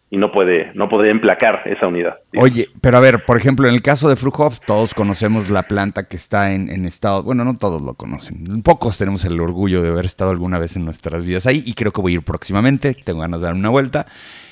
y 0.08 0.18
no 0.18 0.30
puede, 0.30 0.72
no 0.74 0.88
podría 0.88 1.10
emplacar 1.10 1.62
esa 1.66 1.88
unidad. 1.88 2.18
Oye, 2.38 2.68
pero 2.80 2.96
a 2.96 3.00
ver, 3.00 3.24
por 3.24 3.36
ejemplo, 3.36 3.66
en 3.66 3.74
el 3.74 3.82
caso 3.82 4.08
de 4.08 4.16
Frujov, 4.16 4.60
todos 4.64 4.94
conocemos 4.94 5.50
la 5.50 5.64
planta 5.64 6.04
que 6.04 6.16
está 6.16 6.52
en, 6.52 6.86
estado, 6.86 7.24
bueno, 7.24 7.44
no 7.44 7.56
todos 7.56 7.82
lo 7.82 7.94
conocen, 7.94 8.62
pocos 8.62 8.98
tenemos 8.98 9.24
el 9.24 9.40
orgullo 9.40 9.82
de 9.82 9.88
haber 9.88 10.04
estado 10.04 10.30
alguna 10.30 10.58
vez 10.58 10.76
en 10.76 10.84
nuestras 10.84 11.24
vidas 11.24 11.46
ahí 11.46 11.62
y 11.66 11.74
creo 11.74 11.92
que 11.92 12.00
voy 12.00 12.12
a 12.12 12.14
ir 12.16 12.22
próximamente, 12.22 12.94
tengo 12.94 13.20
ganas 13.20 13.40
de 13.40 13.46
dar 13.46 13.54
una 13.54 13.68
vuelta. 13.68 14.06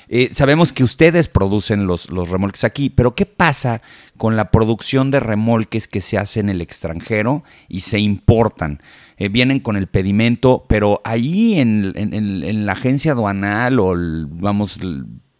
Eh, 0.07 0.29
sabemos 0.31 0.71
que 0.71 0.83
ustedes 0.83 1.27
producen 1.27 1.87
los, 1.87 2.11
los 2.11 2.29
remolques 2.29 2.63
aquí, 2.63 2.91
pero 2.91 3.15
¿qué 3.15 3.25
pasa 3.25 3.81
con 4.17 4.35
la 4.35 4.51
producción 4.51 5.09
de 5.09 5.19
remolques 5.19 5.87
que 5.87 5.99
se 5.99 6.19
hace 6.19 6.41
en 6.41 6.49
el 6.49 6.61
extranjero 6.61 7.43
y 7.67 7.79
se 7.79 7.97
importan? 7.99 8.81
Eh, 9.17 9.29
vienen 9.29 9.61
con 9.61 9.77
el 9.77 9.87
pedimento, 9.87 10.65
pero 10.67 11.01
ahí 11.05 11.59
en, 11.59 11.93
en 11.95 12.65
la 12.67 12.73
agencia 12.73 13.13
aduanal 13.13 13.79
o, 13.79 13.95
vamos, 13.95 14.77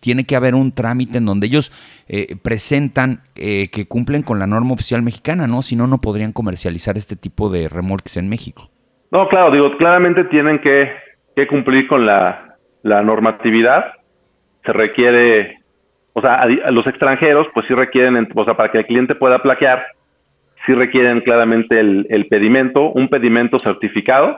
tiene 0.06 0.24
que 0.24 0.36
haber 0.36 0.54
un 0.54 0.72
trámite 0.72 1.18
en 1.18 1.26
donde 1.26 1.48
ellos 1.48 1.72
eh, 2.08 2.36
presentan 2.44 3.22
eh, 3.36 3.70
que 3.72 3.88
cumplen 3.88 4.22
con 4.22 4.38
la 4.38 4.46
norma 4.46 4.74
oficial 4.74 5.02
mexicana, 5.02 5.48
¿no? 5.48 5.64
Si 5.64 5.76
no, 5.76 5.88
no 5.88 5.98
podrían 5.98 6.32
comercializar 6.32 6.96
este 6.96 7.16
tipo 7.16 7.50
de 7.50 7.68
remolques 7.70 8.16
en 8.16 8.30
México. 8.30 8.70
No, 9.10 9.28
claro, 9.28 9.50
digo, 9.50 9.76
claramente 9.78 10.26
tienen 10.26 10.60
que, 10.60 10.92
cumplir 11.50 11.88
con 11.88 12.06
la, 12.06 12.56
normatividad. 12.84 13.94
Se 14.64 14.74
requiere, 14.74 15.58
o 16.14 16.22
sea, 16.22 16.46
los 16.70 16.86
extranjeros, 16.86 17.48
pues 17.56 17.66
sí 17.66 17.74
requieren, 17.74 18.30
o 18.36 18.46
sea, 18.46 18.56
para 18.56 18.72
que 18.72 18.78
el 18.78 18.86
cliente 18.86 19.16
pueda 19.16 19.40
plaquear, 19.40 19.88
sí 20.68 20.76
requieren 20.76 21.22
claramente 21.22 21.80
el, 21.80 22.06
el 22.12 22.28
pedimento, 22.28 22.92
un 22.92 23.10
pedimento 23.10 23.58
certificado 23.58 24.38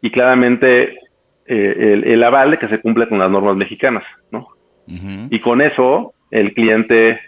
y 0.00 0.10
claramente 0.10 0.98
eh, 1.46 2.02
el, 2.04 2.22
aval 2.22 2.52
de 2.52 2.58
que 2.58 2.68
se 2.68 2.80
cumple 2.80 3.08
con 3.08 3.18
las 3.18 3.30
normas 3.30 3.56
mexicanas, 3.56 4.04
¿no? 4.30 4.48
Y 4.86 5.40
con 5.40 5.62
eso, 5.62 6.12
el 6.30 6.52
cliente, 6.52 7.18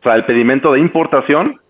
o 0.00 0.02
sea, 0.02 0.14
el 0.14 0.24
pedimento 0.24 0.72
de 0.72 0.80
importación, 0.80 1.60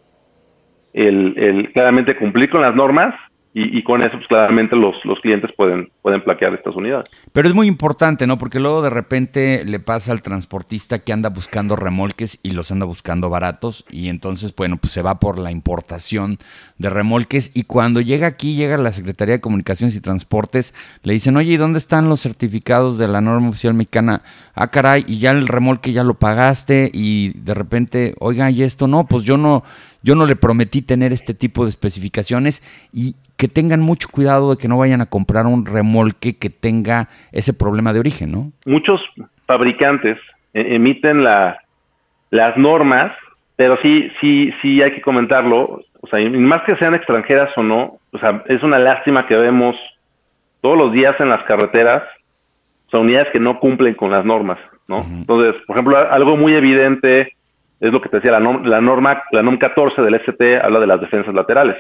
el, 0.95 1.35
el 1.37 1.73
claramente 1.73 2.17
cumplir 2.17 2.49
con 2.49 2.63
las 2.63 2.75
normas 2.75 3.15
y, 3.55 3.83
con 3.83 4.03
eso, 4.03 4.17
pues 4.17 4.27
claramente 4.29 4.75
los, 4.77 4.95
los 5.05 5.21
clientes 5.21 5.51
pueden, 5.55 5.91
pueden 6.01 6.23
plaquear 6.23 6.55
estas 6.55 6.75
unidades. 6.75 7.11
Pero 7.33 7.49
es 7.49 7.55
muy 7.55 7.67
importante, 7.67 8.27
¿no? 8.27 8.39
Porque 8.39 8.59
luego 8.59 8.81
de 8.81 8.89
repente 8.89 9.65
le 9.67 9.79
pasa 9.79 10.13
al 10.13 10.23
transportista 10.23 11.01
que 11.01 11.13
anda 11.13 11.29
buscando 11.29 11.77
remolques 11.77 12.39
y 12.43 12.53
los 12.53 12.73
anda 12.73 12.87
buscando 12.87 13.29
baratos 13.29 13.85
y 13.91 14.09
entonces, 14.09 14.57
bueno, 14.57 14.79
pues 14.79 14.95
se 14.95 15.03
va 15.03 15.21
por 15.21 15.39
la 15.39 15.51
importación 15.51 16.39
de 16.79 16.89
remolques 16.89 17.51
y 17.55 17.65
cuando 17.65 18.01
llega 18.01 18.27
aquí, 18.27 18.57
llega 18.57 18.79
la 18.79 18.93
Secretaría 18.93 19.35
de 19.35 19.43
Comunicaciones 19.43 19.95
y 19.97 20.01
Transportes, 20.01 20.73
le 21.03 21.13
dicen, 21.13 21.37
oye, 21.37 21.53
¿y 21.53 21.57
dónde 21.59 21.79
están 21.79 22.09
los 22.09 22.23
certificados 22.23 22.97
de 22.97 23.09
la 23.09 23.21
norma 23.21 23.51
oficial 23.51 23.75
mexicana? 23.75 24.23
Ah, 24.55 24.71
caray, 24.71 25.05
y 25.07 25.19
ya 25.19 25.33
el 25.33 25.47
remolque 25.47 25.93
ya 25.93 26.05
lo 26.05 26.15
pagaste 26.15 26.91
y 26.93 27.39
de 27.39 27.53
repente, 27.53 28.15
oiga, 28.19 28.51
¿y 28.51 28.63
esto 28.63 28.89
no? 28.89 29.05
Pues 29.05 29.25
yo 29.25 29.37
no 29.37 29.63
yo 30.03 30.15
no 30.15 30.27
le 30.27 30.37
prometí 30.37 30.83
tener 30.83 31.13
este 31.13 31.35
tipo 31.35 31.65
de 31.65 31.71
especificaciones 31.71 32.63
y 32.93 33.15
que 33.37 33.49
tengan 33.49 33.81
mucho 33.81 34.09
cuidado 34.09 34.53
de 34.53 34.57
que 34.57 34.69
no 34.69 34.79
vayan 34.79 35.01
a 35.01 35.07
comprar 35.07 35.47
un 35.47 35.67
remolque 35.67 36.37
que 36.37 36.51
tenga 36.51 37.09
ese 37.33 37.53
problema 37.53 37.93
de 37.93 38.01
origen, 38.01 38.33
¿no? 38.33 38.53
Muchos 38.67 39.01
fabricantes 39.47 40.19
eh, 40.55 40.77
emiten 40.77 41.25
la, 41.25 41.59
las 42.31 42.57
normas, 42.57 43.13
pero 43.57 43.77
sí, 43.83 44.11
sí, 44.21 44.53
sí 44.61 44.83
hay 44.83 44.93
que 44.93 45.03
comentarlo, 45.03 45.83
o 46.01 46.07
sea, 46.09 46.19
más 46.31 46.63
que 46.63 46.77
sean 46.77 46.95
extranjeras 46.95 47.51
o 47.57 47.63
no, 47.63 47.99
o 48.13 48.19
sea, 48.19 48.43
es 48.47 48.63
una 48.63 48.79
lástima 48.79 49.27
que 49.27 49.37
vemos 49.37 49.77
todos 50.61 50.79
los 50.79 50.93
días 50.93 51.15
en 51.19 51.29
las 51.29 51.43
carreteras, 51.45 52.03
son 52.91 53.03
unidades 53.03 53.33
que 53.33 53.41
no 53.41 53.59
cumplen 53.59 53.95
con 53.95 54.11
las 54.11 54.25
normas, 54.25 54.59
¿no? 54.87 55.05
Entonces, 55.05 55.61
por 55.67 55.77
ejemplo, 55.77 55.99
algo 55.99 56.37
muy 56.37 56.55
evidente 56.55 57.35
es 57.83 57.93
lo 57.93 58.01
que 58.01 58.09
te 58.09 58.19
decía 58.19 58.39
la, 58.39 58.61
la 58.65 58.81
norma, 58.81 59.25
la 59.33 59.43
NOM 59.43 59.59
14 59.59 60.03
del 60.03 60.15
ST 60.15 60.61
habla 60.63 60.79
de 60.79 60.87
las 60.87 61.01
defensas 61.01 61.35
laterales. 61.35 61.77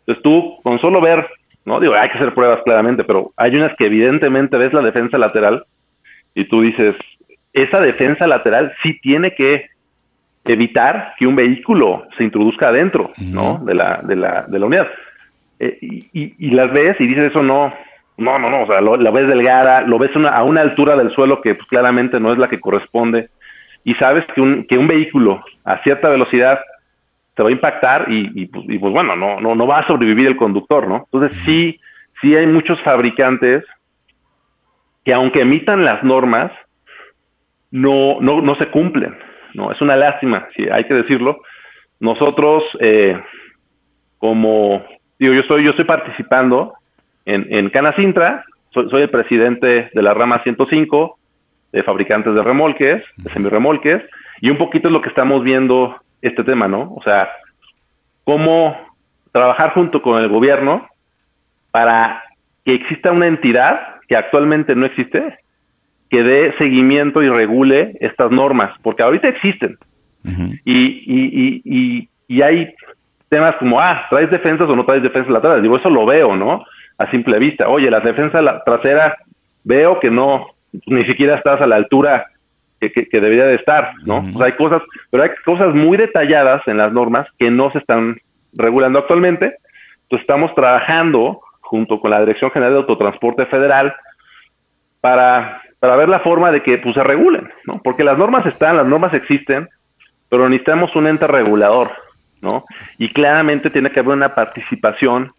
Entonces 0.00 0.22
tú, 0.22 0.58
con 0.62 0.78
solo 0.80 1.00
ver, 1.00 1.26
no 1.64 1.80
digo, 1.80 1.94
hay 1.94 2.10
que 2.10 2.18
hacer 2.18 2.34
pruebas 2.34 2.60
claramente, 2.62 3.04
pero 3.04 3.32
hay 3.38 3.56
unas 3.56 3.74
que 3.76 3.86
evidentemente 3.86 4.58
ves 4.58 4.74
la 4.74 4.82
defensa 4.82 5.16
lateral 5.16 5.64
y 6.34 6.44
tú 6.44 6.60
dices, 6.60 6.94
esa 7.54 7.80
defensa 7.80 8.26
lateral 8.26 8.74
sí 8.82 9.00
tiene 9.00 9.34
que 9.34 9.70
evitar 10.44 11.14
que 11.18 11.26
un 11.26 11.34
vehículo 11.34 12.06
se 12.18 12.24
introduzca 12.24 12.68
adentro, 12.68 13.12
¿no? 13.18 13.58
De 13.64 13.74
la, 13.74 14.00
de 14.02 14.14
la, 14.14 14.42
de 14.42 14.58
la 14.58 14.66
unidad. 14.66 14.88
Eh, 15.58 15.78
y, 15.80 16.50
las 16.50 16.70
ves 16.70 17.00
y 17.00 17.06
dices 17.06 17.30
eso 17.30 17.42
no, 17.42 17.72
no, 18.18 18.38
no, 18.38 18.50
no, 18.50 18.64
o 18.64 18.66
sea, 18.66 18.82
lo, 18.82 18.98
la 18.98 19.10
ves 19.10 19.26
delgada, 19.26 19.80
lo 19.80 19.98
ves 19.98 20.10
a 20.14 20.42
una 20.44 20.60
altura 20.60 20.96
del 20.96 21.12
suelo 21.12 21.40
que 21.40 21.54
pues, 21.54 21.66
claramente 21.66 22.20
no 22.20 22.30
es 22.30 22.38
la 22.38 22.48
que 22.48 22.60
corresponde 22.60 23.30
y 23.86 23.94
sabes 23.94 24.26
que 24.34 24.40
un, 24.40 24.64
que 24.64 24.76
un 24.76 24.88
vehículo 24.88 25.44
a 25.64 25.80
cierta 25.84 26.08
velocidad 26.08 26.58
te 27.36 27.42
va 27.44 27.50
a 27.50 27.52
impactar 27.52 28.06
y, 28.08 28.46
pues, 28.46 28.64
y, 28.68 28.78
pues, 28.80 28.92
bueno, 28.92 29.14
no, 29.14 29.40
no, 29.40 29.54
no 29.54 29.66
va 29.66 29.78
a 29.78 29.86
sobrevivir 29.86 30.26
el 30.26 30.36
conductor, 30.36 30.88
¿no? 30.88 31.06
Entonces 31.12 31.38
sí, 31.44 31.78
sí 32.20 32.34
hay 32.34 32.48
muchos 32.48 32.82
fabricantes 32.82 33.64
que 35.04 35.14
aunque 35.14 35.42
emitan 35.42 35.84
las 35.84 36.02
normas, 36.02 36.50
no, 37.70 38.16
no, 38.20 38.40
no 38.40 38.56
se 38.56 38.66
cumplen, 38.70 39.16
¿no? 39.54 39.70
Es 39.70 39.80
una 39.80 39.94
lástima, 39.94 40.48
sí, 40.56 40.66
hay 40.68 40.82
que 40.84 40.94
decirlo. 40.94 41.38
Nosotros, 42.00 42.64
eh, 42.80 43.16
como, 44.18 44.84
digo, 45.20 45.32
yo 45.32 45.42
estoy, 45.42 45.62
yo 45.62 45.70
estoy 45.70 45.84
participando 45.84 46.74
en, 47.24 47.46
en 47.50 47.70
Canacintra, 47.70 48.44
soy, 48.70 48.90
soy 48.90 49.02
el 49.02 49.10
presidente 49.10 49.90
de 49.94 50.02
la 50.02 50.12
rama 50.12 50.42
105, 50.42 51.18
de 51.76 51.82
fabricantes 51.82 52.34
de 52.34 52.42
remolques, 52.42 53.04
de 53.18 53.30
semirremolques, 53.32 54.02
y 54.40 54.48
un 54.48 54.56
poquito 54.56 54.88
es 54.88 54.92
lo 54.92 55.02
que 55.02 55.10
estamos 55.10 55.44
viendo 55.44 55.94
este 56.22 56.42
tema, 56.42 56.66
¿no? 56.66 56.94
O 56.94 57.02
sea, 57.02 57.28
cómo 58.24 58.74
trabajar 59.30 59.74
junto 59.74 60.00
con 60.00 60.22
el 60.22 60.28
gobierno 60.30 60.88
para 61.70 62.22
que 62.64 62.72
exista 62.72 63.12
una 63.12 63.26
entidad 63.26 63.96
que 64.08 64.16
actualmente 64.16 64.74
no 64.74 64.86
existe, 64.86 65.38
que 66.08 66.22
dé 66.22 66.54
seguimiento 66.56 67.22
y 67.22 67.28
regule 67.28 67.98
estas 68.00 68.30
normas, 68.30 68.70
porque 68.82 69.02
ahorita 69.02 69.28
existen. 69.28 69.76
y, 70.64 70.72
y, 70.74 71.62
y, 71.62 72.08
y 72.26 72.42
hay 72.42 72.74
temas 73.28 73.54
como, 73.56 73.78
ah, 73.78 74.06
traes 74.08 74.30
defensas 74.30 74.66
o 74.66 74.74
no 74.74 74.86
traes 74.86 75.02
defensas 75.02 75.30
laterales. 75.30 75.62
Digo, 75.62 75.76
eso 75.76 75.90
lo 75.90 76.06
veo, 76.06 76.34
¿no? 76.36 76.64
A 76.96 77.10
simple 77.10 77.38
vista. 77.38 77.68
Oye, 77.68 77.90
la 77.90 78.00
defensa 78.00 78.40
trasera, 78.64 79.14
veo 79.62 80.00
que 80.00 80.10
no, 80.10 80.55
ni 80.86 81.04
siquiera 81.04 81.36
estás 81.36 81.60
a 81.60 81.66
la 81.66 81.76
altura 81.76 82.26
que, 82.80 82.90
que, 82.90 83.20
debería 83.20 83.46
de 83.46 83.54
estar, 83.54 83.92
¿no? 84.04 84.18
O 84.18 84.38
sea, 84.38 84.46
hay 84.46 84.52
cosas, 84.52 84.82
pero 85.10 85.22
hay 85.22 85.30
cosas 85.44 85.74
muy 85.74 85.96
detalladas 85.96 86.62
en 86.66 86.76
las 86.76 86.92
normas 86.92 87.26
que 87.38 87.50
no 87.50 87.70
se 87.72 87.78
están 87.78 88.18
regulando 88.52 88.98
actualmente. 88.98 89.56
Entonces 90.02 90.22
estamos 90.22 90.54
trabajando 90.54 91.40
junto 91.60 92.00
con 92.00 92.10
la 92.10 92.20
Dirección 92.20 92.50
General 92.50 92.74
de 92.74 92.78
Autotransporte 92.80 93.46
Federal 93.46 93.94
para, 95.00 95.62
para 95.80 95.96
ver 95.96 96.08
la 96.08 96.20
forma 96.20 96.50
de 96.52 96.62
que 96.62 96.78
pues, 96.78 96.94
se 96.94 97.02
regulen, 97.02 97.48
¿no? 97.64 97.80
Porque 97.82 98.04
las 98.04 98.18
normas 98.18 98.46
están, 98.46 98.76
las 98.76 98.86
normas 98.86 99.14
existen, 99.14 99.68
pero 100.28 100.48
necesitamos 100.48 100.94
un 100.96 101.06
ente 101.06 101.26
regulador, 101.26 101.90
¿no? 102.40 102.64
Y 102.98 103.12
claramente 103.12 103.70
tiene 103.70 103.90
que 103.90 104.00
haber 104.00 104.16
una 104.16 104.34
participación 104.34 105.30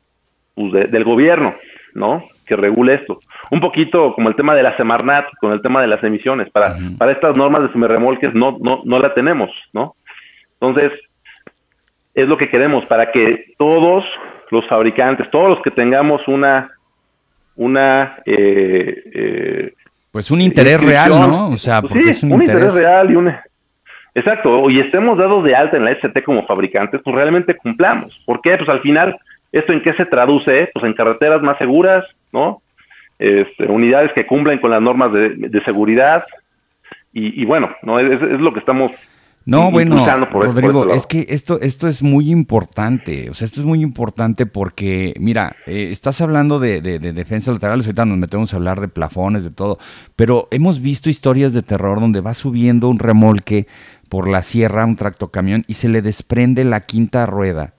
pues, 0.55 0.91
del 0.91 1.03
gobierno, 1.03 1.55
¿no? 1.93 2.27
Que 2.45 2.55
regule 2.55 2.95
esto. 2.95 3.19
Un 3.49 3.59
poquito 3.59 4.13
como 4.13 4.29
el 4.29 4.35
tema 4.35 4.55
de 4.55 4.63
la 4.63 4.75
Semarnat, 4.77 5.25
con 5.39 5.51
el 5.51 5.61
tema 5.61 5.81
de 5.81 5.87
las 5.87 6.03
emisiones. 6.03 6.49
Para, 6.49 6.77
para 6.97 7.11
estas 7.11 7.35
normas 7.35 7.63
de 7.63 7.71
semirremolques 7.71 8.33
no, 8.33 8.57
no, 8.59 8.81
no 8.83 8.99
la 8.99 9.13
tenemos, 9.13 9.49
¿no? 9.73 9.95
Entonces, 10.59 10.91
es 12.13 12.27
lo 12.27 12.37
que 12.37 12.49
queremos, 12.49 12.85
para 12.87 13.11
que 13.11 13.53
todos 13.57 14.03
los 14.49 14.67
fabricantes, 14.67 15.29
todos 15.29 15.49
los 15.49 15.61
que 15.61 15.71
tengamos 15.71 16.27
una, 16.27 16.71
una 17.55 18.17
eh, 18.25 19.03
eh, 19.13 19.73
pues 20.11 20.31
un 20.31 20.41
interés 20.41 20.83
real, 20.83 21.11
¿no? 21.11 21.49
O 21.49 21.57
sea, 21.57 21.81
porque 21.81 22.09
es 22.09 22.23
un, 22.23 22.31
interés... 22.31 22.73
real 22.73 23.11
y 23.11 23.15
un 23.15 23.31
exacto, 24.15 24.67
y 24.69 24.79
estemos 24.79 25.15
dados 25.17 25.43
de 25.43 25.55
alta 25.55 25.77
en 25.77 25.85
la 25.85 25.91
ST 25.91 26.23
como 26.23 26.45
fabricantes, 26.47 27.01
pues 27.03 27.15
realmente 27.15 27.55
cumplamos. 27.55 28.19
¿Por 28.25 28.41
qué? 28.41 28.57
Pues 28.57 28.67
al 28.67 28.81
final, 28.81 29.15
¿esto 29.51 29.73
en 29.73 29.83
qué 29.83 29.93
se 29.93 30.05
traduce? 30.05 30.71
Pues 30.73 30.85
en 30.85 30.93
carreteras 30.93 31.43
más 31.43 31.59
seguras, 31.59 32.03
¿no? 32.31 32.63
Este, 33.19 33.65
unidades 33.65 34.11
que 34.13 34.27
cumplen 34.27 34.59
con 34.59 34.71
las 34.71 34.81
normas 34.81 35.11
de, 35.11 35.61
seguridad, 35.65 36.25
y, 37.13 37.45
bueno, 37.45 37.75
no 37.81 37.99
es, 37.99 38.21
es, 38.21 38.39
lo 38.39 38.53
que 38.53 38.59
estamos 38.59 38.91
no, 39.47 39.71
bueno, 39.71 40.05
Rodrigo, 40.29 40.93
es 40.93 41.07
que 41.07 41.25
esto, 41.29 41.61
esto 41.61 41.87
es 41.87 42.03
muy 42.03 42.31
importante. 42.31 43.29
O 43.29 43.33
sea, 43.33 43.45
esto 43.45 43.61
es 43.61 43.65
muy 43.65 43.81
importante 43.81 44.45
porque, 44.45 45.13
mira, 45.21 45.55
eh, 45.65 45.87
estás 45.89 46.19
hablando 46.19 46.59
de, 46.59 46.81
de, 46.81 46.99
de, 46.99 47.13
defensa 47.13 47.53
lateral, 47.53 47.79
ahorita 47.79 48.03
nos 48.03 48.17
metemos 48.17 48.53
a 48.53 48.57
hablar 48.57 48.81
de 48.81 48.89
plafones, 48.89 49.45
de 49.45 49.51
todo, 49.51 49.79
pero 50.17 50.49
hemos 50.51 50.81
visto 50.81 51.09
historias 51.09 51.53
de 51.53 51.63
terror 51.63 52.01
donde 52.01 52.19
va 52.19 52.33
subiendo 52.33 52.89
un 52.89 52.99
remolque 52.99 53.67
por 54.09 54.27
la 54.27 54.41
sierra, 54.41 54.85
un 54.85 54.97
tractocamión, 54.97 55.63
y 55.65 55.75
se 55.75 55.87
le 55.87 56.01
desprende 56.01 56.65
la 56.65 56.81
quinta 56.81 57.25
rueda 57.25 57.73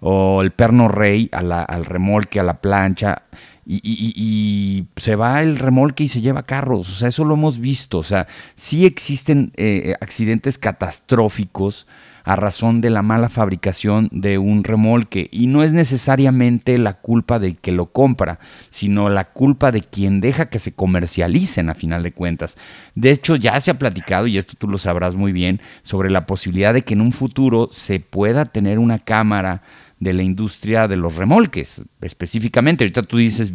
o 0.00 0.42
el 0.42 0.50
perno 0.50 0.88
rey 0.88 1.28
a 1.30 1.42
la, 1.42 1.62
al 1.62 1.84
remolque, 1.84 2.40
a 2.40 2.42
la 2.42 2.60
plancha, 2.60 3.22
y, 3.66 4.86
se 4.96 5.16
va 5.16 5.42
el 5.42 5.58
remolque 5.58 6.04
y 6.04 6.08
se 6.08 6.20
lleva 6.20 6.42
carros. 6.42 6.88
O 6.90 6.94
sea, 6.94 7.08
eso 7.08 7.24
lo 7.24 7.34
hemos 7.34 7.58
visto. 7.58 7.98
O 7.98 8.02
sea, 8.02 8.26
sí 8.54 8.86
existen 8.86 9.52
eh, 9.56 9.94
accidentes 10.00 10.58
catastróficos 10.58 11.86
a 12.24 12.36
razón 12.36 12.80
de 12.80 12.90
la 12.90 13.02
mala 13.02 13.28
fabricación 13.28 14.08
de 14.12 14.38
un 14.38 14.64
remolque. 14.64 15.28
Y 15.30 15.46
no 15.46 15.62
es 15.62 15.72
necesariamente 15.72 16.78
la 16.78 16.94
culpa 16.94 17.38
de 17.38 17.54
que 17.54 17.72
lo 17.72 17.86
compra, 17.86 18.38
sino 18.70 19.08
la 19.08 19.24
culpa 19.24 19.72
de 19.72 19.80
quien 19.80 20.20
deja 20.20 20.46
que 20.46 20.58
se 20.58 20.72
comercialicen 20.72 21.68
a 21.68 21.74
final 21.74 22.02
de 22.02 22.12
cuentas. 22.12 22.56
De 22.94 23.10
hecho, 23.10 23.36
ya 23.36 23.60
se 23.60 23.70
ha 23.70 23.78
platicado, 23.78 24.26
y 24.26 24.38
esto 24.38 24.54
tú 24.56 24.68
lo 24.68 24.78
sabrás 24.78 25.14
muy 25.14 25.32
bien, 25.32 25.60
sobre 25.82 26.10
la 26.10 26.26
posibilidad 26.26 26.74
de 26.74 26.82
que 26.82 26.94
en 26.94 27.00
un 27.00 27.12
futuro 27.12 27.68
se 27.70 28.00
pueda 28.00 28.46
tener 28.46 28.78
una 28.78 28.98
cámara 28.98 29.62
de 30.02 30.12
la 30.12 30.24
industria 30.24 30.88
de 30.88 30.96
los 30.96 31.14
remolques, 31.14 31.80
específicamente. 32.00 32.82
Ahorita 32.82 33.04
tú 33.04 33.18
dices 33.18 33.52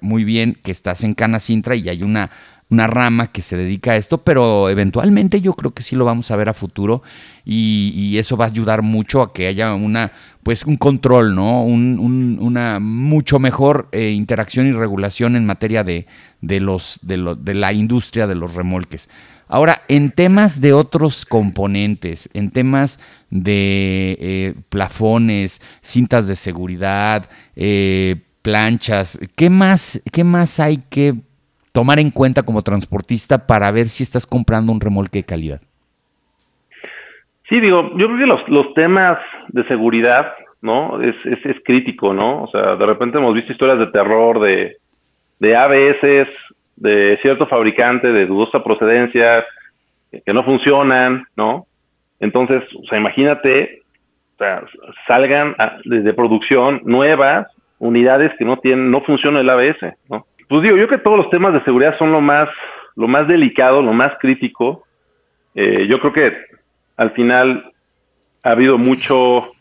muy 0.00 0.22
bien 0.22 0.56
que 0.62 0.70
estás 0.70 1.02
en 1.02 1.14
Canacintra 1.14 1.74
y 1.74 1.88
hay 1.88 2.04
una, 2.04 2.30
una 2.74 2.86
rama 2.88 3.28
que 3.28 3.40
se 3.40 3.56
dedica 3.56 3.92
a 3.92 3.96
esto, 3.96 4.18
pero 4.18 4.68
eventualmente 4.68 5.40
yo 5.40 5.54
creo 5.54 5.72
que 5.72 5.82
sí 5.82 5.94
lo 5.96 6.04
vamos 6.04 6.30
a 6.30 6.36
ver 6.36 6.48
a 6.48 6.54
futuro 6.54 7.02
y, 7.44 8.16
eso 8.18 8.36
va 8.36 8.44
a 8.44 8.48
ayudar 8.48 8.82
mucho 8.82 9.22
a 9.22 9.32
que 9.32 9.46
haya 9.46 9.74
una, 9.74 10.12
pues 10.42 10.64
un 10.64 10.76
control, 10.76 11.34
¿no? 11.34 11.62
una 11.62 12.78
mucho 12.80 13.38
mejor 13.38 13.88
eh, 13.92 14.10
interacción 14.10 14.66
y 14.66 14.72
regulación 14.72 15.36
en 15.36 15.44
materia 15.44 15.82
de, 15.84 16.06
de, 16.40 16.60
los, 16.60 17.00
de, 17.02 17.36
de 17.38 17.54
la 17.54 17.72
industria 17.72 18.26
de 18.26 18.34
los 18.34 18.54
remolques. 18.54 19.08
Ahora, 19.48 19.82
en 19.88 20.10
temas 20.10 20.60
de 20.60 20.72
otros 20.72 21.26
componentes, 21.26 22.30
en 22.32 22.50
temas 22.50 22.98
de 23.30 24.16
eh, 24.20 24.54
plafones, 24.68 25.60
cintas 25.82 26.28
de 26.28 26.36
seguridad, 26.36 27.28
eh, 27.54 28.16
planchas, 28.42 29.18
¿qué 29.36 29.50
más, 29.50 30.00
¿qué 30.12 30.24
más 30.24 30.60
hay 30.60 30.78
que 30.88 31.14
tomar 31.74 31.98
en 31.98 32.10
cuenta 32.10 32.44
como 32.44 32.62
transportista 32.62 33.48
para 33.48 33.70
ver 33.72 33.88
si 33.88 34.04
estás 34.04 34.26
comprando 34.26 34.70
un 34.70 34.80
remolque 34.80 35.18
de 35.18 35.24
calidad? 35.24 35.60
Sí, 37.48 37.58
digo, 37.58 37.90
yo 37.96 38.06
creo 38.06 38.18
que 38.18 38.52
los, 38.52 38.74
temas 38.74 39.18
de 39.48 39.66
seguridad, 39.66 40.32
¿no? 40.62 41.02
Es, 41.02 41.16
es, 41.24 41.44
es, 41.44 41.56
crítico, 41.64 42.14
¿no? 42.14 42.44
O 42.44 42.48
sea, 42.48 42.76
de 42.76 42.86
repente 42.86 43.18
hemos 43.18 43.34
visto 43.34 43.50
historias 43.50 43.80
de 43.80 43.88
terror 43.88 44.40
de, 44.40 44.76
de 45.40 45.56
ABS 45.56 46.28
de 46.76 47.18
cierto 47.20 47.46
fabricante 47.48 48.12
de 48.12 48.26
dudosa 48.26 48.62
procedencia 48.62 49.44
que 50.24 50.32
no 50.32 50.44
funcionan, 50.44 51.24
¿no? 51.36 51.66
Entonces, 52.20 52.62
o 52.80 52.86
sea, 52.86 52.98
imagínate, 52.98 53.82
o 54.36 54.38
sea, 54.38 54.62
salgan 55.08 55.56
de, 55.84 56.14
producción 56.14 56.82
nuevas 56.84 57.48
unidades 57.80 58.32
que 58.38 58.44
no 58.44 58.58
tienen, 58.58 58.92
no 58.92 59.00
funciona 59.00 59.40
el 59.40 59.50
ABS, 59.50 59.96
¿no? 60.08 60.24
Pues 60.54 60.62
digo, 60.62 60.76
yo 60.76 60.86
que 60.86 60.98
todos 60.98 61.16
los 61.16 61.30
temas 61.30 61.52
de 61.52 61.64
seguridad 61.64 61.98
son 61.98 62.12
lo 62.12 62.20
más, 62.20 62.48
lo 62.94 63.08
más 63.08 63.26
delicado, 63.26 63.82
lo 63.82 63.92
más 63.92 64.12
crítico. 64.20 64.84
Eh, 65.56 65.88
yo 65.88 65.98
creo 65.98 66.12
que 66.12 66.32
al 66.96 67.10
final 67.10 67.72
ha 68.44 68.50
habido 68.50 68.78
mucho, 68.78 69.18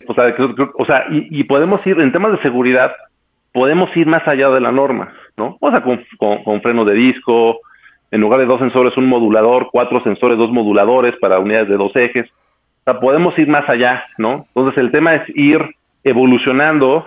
o 0.07 0.13
sea, 0.13 0.35
o 0.75 0.85
sea 0.85 1.05
y 1.09 1.43
podemos 1.45 1.83
ir 1.87 1.99
en 1.99 2.11
temas 2.11 2.33
de 2.33 2.41
seguridad, 2.43 2.93
podemos 3.51 3.89
ir 3.97 4.05
más 4.05 4.27
allá 4.27 4.51
de 4.51 4.61
la 4.61 4.71
norma, 4.71 5.11
¿no? 5.35 5.57
O 5.61 5.71
sea, 5.71 5.81
con, 5.81 6.05
con, 6.43 6.61
freno 6.61 6.85
de 6.85 6.93
disco, 6.93 7.57
en 8.11 8.21
lugar 8.21 8.41
de 8.41 8.45
dos 8.45 8.59
sensores, 8.59 8.95
un 8.95 9.07
modulador, 9.07 9.69
cuatro 9.71 10.03
sensores, 10.03 10.37
dos 10.37 10.51
moduladores 10.51 11.15
para 11.19 11.39
unidades 11.39 11.69
de 11.69 11.77
dos 11.77 11.95
ejes. 11.95 12.29
O 12.29 12.83
sea, 12.83 12.99
podemos 12.99 13.35
ir 13.39 13.47
más 13.47 13.67
allá, 13.67 14.03
¿no? 14.19 14.45
Entonces 14.53 14.77
el 14.77 14.91
tema 14.91 15.15
es 15.15 15.23
ir 15.29 15.59
evolucionando 16.03 17.03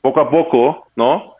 poco 0.00 0.18
a 0.18 0.30
poco, 0.30 0.86
¿no? 0.96 1.34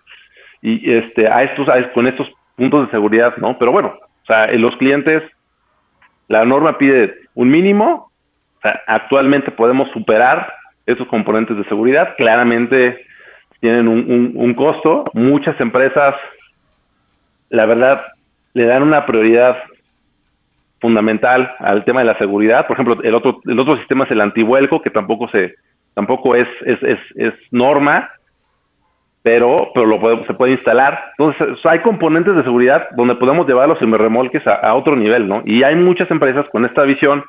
Y 0.63 0.93
este, 0.93 1.29
a 1.29 1.43
estos, 1.43 1.69
con 1.95 2.07
estos 2.07 2.29
puntos 2.57 2.87
de 2.87 2.91
seguridad, 2.91 3.37
¿no? 3.37 3.59
Pero 3.59 3.73
bueno, 3.73 3.95
o 3.99 4.27
sea, 4.27 4.47
en 4.47 4.61
los 4.61 4.77
clientes, 4.77 5.23
la 6.27 6.45
norma 6.45 6.77
pide 6.79 7.15
un 7.35 7.51
mínimo, 7.51 8.11
actualmente 8.87 9.51
podemos 9.51 9.89
superar 9.93 10.53
esos 10.87 11.07
componentes 11.09 11.57
de 11.57 11.65
seguridad, 11.65 12.15
claramente 12.17 13.05
tienen 13.61 13.89
un, 13.89 14.33
un, 14.35 14.55
costo. 14.55 15.05
Muchas 15.15 15.61
empresas, 15.61 16.15
la 17.51 17.67
verdad, 17.67 18.03
le 18.55 18.67
dan 18.67 18.83
una 18.83 19.05
prioridad 19.07 19.57
fundamental 20.81 21.53
al 21.59 21.85
tema 21.85 22.01
de 22.01 22.07
la 22.07 22.19
seguridad. 22.19 22.67
Por 22.67 22.75
ejemplo, 22.75 23.03
el 23.03 23.15
otro, 23.15 23.41
el 23.45 23.59
otro 23.59 23.77
sistema 23.79 24.05
es 24.05 24.11
el 24.11 24.21
antivuelco, 24.21 24.81
que 24.81 24.91
tampoco 24.91 25.29
se, 25.29 25.57
tampoco 25.95 26.35
es, 26.35 26.49
es, 26.65 26.83
es, 26.83 26.99
es 27.17 27.35
norma, 27.51 28.11
pero, 29.29 29.71
pero 29.75 29.85
lo 29.85 30.25
se 30.25 30.33
puede 30.33 30.53
instalar. 30.53 31.13
Entonces, 31.19 31.59
hay 31.67 31.81
componentes 31.81 32.35
de 32.35 32.45
seguridad 32.45 32.89
donde 32.97 33.15
podemos 33.15 33.47
llevar 33.47 33.69
los 33.69 33.79
remolques 33.79 34.43
a, 34.47 34.75
otro 34.75 34.97
nivel, 34.97 35.29
¿no? 35.29 35.43
Y 35.45 35.65
hay 35.65 35.77
muchas 35.77 36.11
empresas 36.11 36.47
con 36.51 36.65
esta 36.65 36.85
visión, 36.85 37.23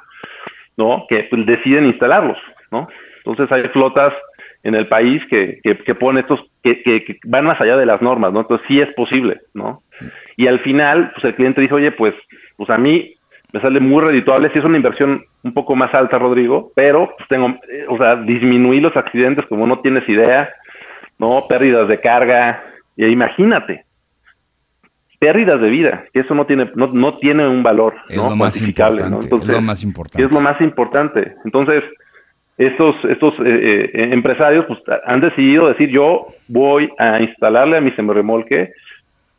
¿no? 0.78 1.06
Que 1.10 1.28
pues, 1.30 1.46
deciden 1.46 1.88
instalarlos, 1.88 2.38
¿no? 2.72 2.88
Entonces 3.18 3.52
hay 3.52 3.68
flotas 3.74 4.14
en 4.64 4.76
el 4.76 4.88
país 4.88 5.22
que, 5.30 5.60
que, 5.62 5.78
que 5.80 5.94
ponen 5.94 6.24
estos, 6.24 6.40
que, 6.64 6.82
que, 6.84 7.20
van 7.26 7.44
más 7.44 7.60
allá 7.60 7.76
de 7.76 7.86
las 7.86 8.02
normas, 8.02 8.32
¿no? 8.32 8.40
Entonces 8.40 8.66
sí 8.70 8.80
es 8.80 8.88
posible, 8.94 9.42
¿no? 9.54 9.84
Y 10.38 10.48
al 10.48 10.60
final, 10.60 11.12
pues 11.14 11.26
el 11.26 11.36
cliente 11.36 11.60
dice, 11.60 11.74
oye, 11.74 11.92
pues, 11.92 12.14
pues 12.56 12.70
a 12.70 12.78
mí 12.78 13.14
me 13.52 13.60
sale 13.60 13.82
muy 13.82 14.02
redituable, 14.02 14.50
si 14.54 14.60
es 14.60 14.64
una 14.64 14.78
inversión 14.78 15.26
un 15.44 15.54
poco 15.54 15.76
más 15.76 15.94
alta, 15.94 16.18
Rodrigo, 16.18 16.72
pero 16.78 17.14
pues 17.18 17.28
tengo, 17.28 17.60
eh, 17.70 17.86
o 17.90 17.98
sea, 17.98 18.16
disminuir 18.16 18.84
los 18.84 18.96
accidentes 18.96 19.46
como 19.48 19.68
no 19.68 19.80
tienes 19.80 20.08
idea, 20.08 20.50
¿no? 21.20 21.46
Pérdidas 21.48 21.88
de 21.88 22.00
carga, 22.00 22.64
y 22.96 23.06
imagínate, 23.06 23.86
pérdidas 25.20 25.62
de 25.62 25.70
vida, 25.70 26.06
que 26.14 26.22
eso 26.22 26.34
no 26.34 26.46
tiene, 26.46 26.72
no, 26.76 26.88
no 26.88 27.16
tiene 27.18 27.48
un 27.48 27.62
valor, 27.62 27.96
¿no? 28.16 28.36
Cuantificable, 28.38 29.10
¿no? 29.10 29.22
Entonces, 29.22 29.50
es 29.50 29.56
lo 29.56 29.62
más 29.62 29.84
importante. 29.84 30.26
Es 30.26 30.32
lo 30.32 30.40
más 30.40 30.62
importante. 30.62 31.36
Entonces, 31.46 31.84
estos, 32.58 32.96
estos 33.06 33.34
eh, 33.46 33.92
eh, 33.94 34.10
empresarios 34.12 34.66
pues, 34.66 34.80
han 35.06 35.22
decidido 35.22 35.70
decir 35.70 35.90
yo 35.90 36.28
voy 36.48 36.90
a 36.98 37.22
instalarle 37.22 37.78
a 37.78 37.82
mi 37.82 37.92
semirremolque 37.92 38.74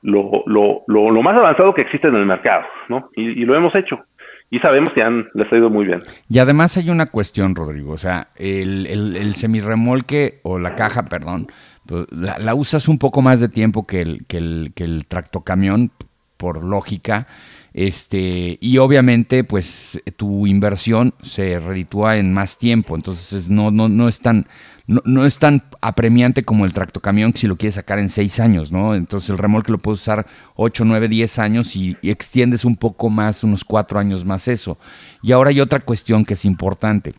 lo, 0.03 0.43
lo, 0.47 0.83
lo, 0.87 1.11
lo, 1.11 1.23
más 1.23 1.37
avanzado 1.37 1.75
que 1.75 1.83
existe 1.83 2.09
en 2.09 2.17
el 2.17 2.25
mercado, 2.25 2.65
¿no? 2.89 3.11
Y, 3.15 3.45
lo 3.45 3.55
hemos 3.55 3.75
hecho. 3.75 4.03
y 4.49 4.59
sabemos 4.61 4.95
que 4.95 5.03
han, 5.03 5.29
les 5.35 5.53
ha 5.53 5.57
ido 5.57 5.69
muy 5.69 5.85
bien. 5.85 6.01
Y 6.31 6.39
además 6.39 6.79
hay 6.79 6.89
una 6.89 7.07
cuestión, 7.07 7.55
Rodrigo, 7.55 7.93
o 7.93 7.99
sea, 7.99 8.29
el, 8.37 8.87
el, 8.87 9.35
semirremolque 9.35 10.41
o 10.43 10.59
la 10.59 10.75
caja, 10.75 11.05
perdón, 11.05 11.49
pues, 11.91 12.07
la, 12.13 12.55
usas 12.55 12.87
un 12.87 12.99
poco 12.99 13.21
más 13.21 13.41
de 13.41 13.49
tiempo 13.49 13.85
que 13.85 14.01
el, 14.01 14.25
que 14.27 14.37
el, 14.37 14.73
que 14.77 14.85
el 14.85 15.07
tractocamión, 15.07 15.91
por 16.37 16.63
lógica, 16.63 17.27
este, 17.75 18.59
y 18.61 18.79
obviamente, 18.79 19.43
pues 19.43 20.01
tu 20.17 20.47
inversión 20.47 21.15
se 21.21 21.59
reditúa 21.59 22.17
en 22.17 22.33
más 22.33 22.59
tiempo, 22.59 22.95
entonces 22.95 23.51
no, 23.51 23.73
no, 23.73 23.89
no 23.89 24.09
es 24.09 24.21
tan, 24.21 24.47
no, 24.87 25.29
tan 25.31 25.65
apremiante 25.81 26.45
como 26.45 26.65
el 26.65 26.73
tractocamión 26.73 27.35
si 27.35 27.49
lo 27.49 27.57
quieres 27.57 27.75
sacar 27.75 27.99
en 27.99 28.09
seis 28.09 28.39
años, 28.39 28.71
¿no? 28.71 28.95
Entonces 28.95 29.31
el 29.31 29.39
remolque 29.39 29.73
lo 29.73 29.79
puedes 29.79 30.01
usar 30.01 30.29
8, 30.55 30.85
9, 30.85 31.09
10 31.09 31.39
años 31.41 31.75
y, 31.75 31.97
extiendes 32.03 32.65
un 32.65 32.77
poco 32.77 33.11
más, 33.11 33.43
unos 33.43 33.65
cuatro 33.65 33.99
años 33.99 34.25
más 34.25 34.47
eso. 34.47 34.79
Y 35.23 35.33
ahora 35.33 35.51
hay 35.51 35.61
otra 35.61 35.81
cuestión 35.81 36.25
que 36.25 36.35
es 36.35 36.45
importante. 36.45 37.15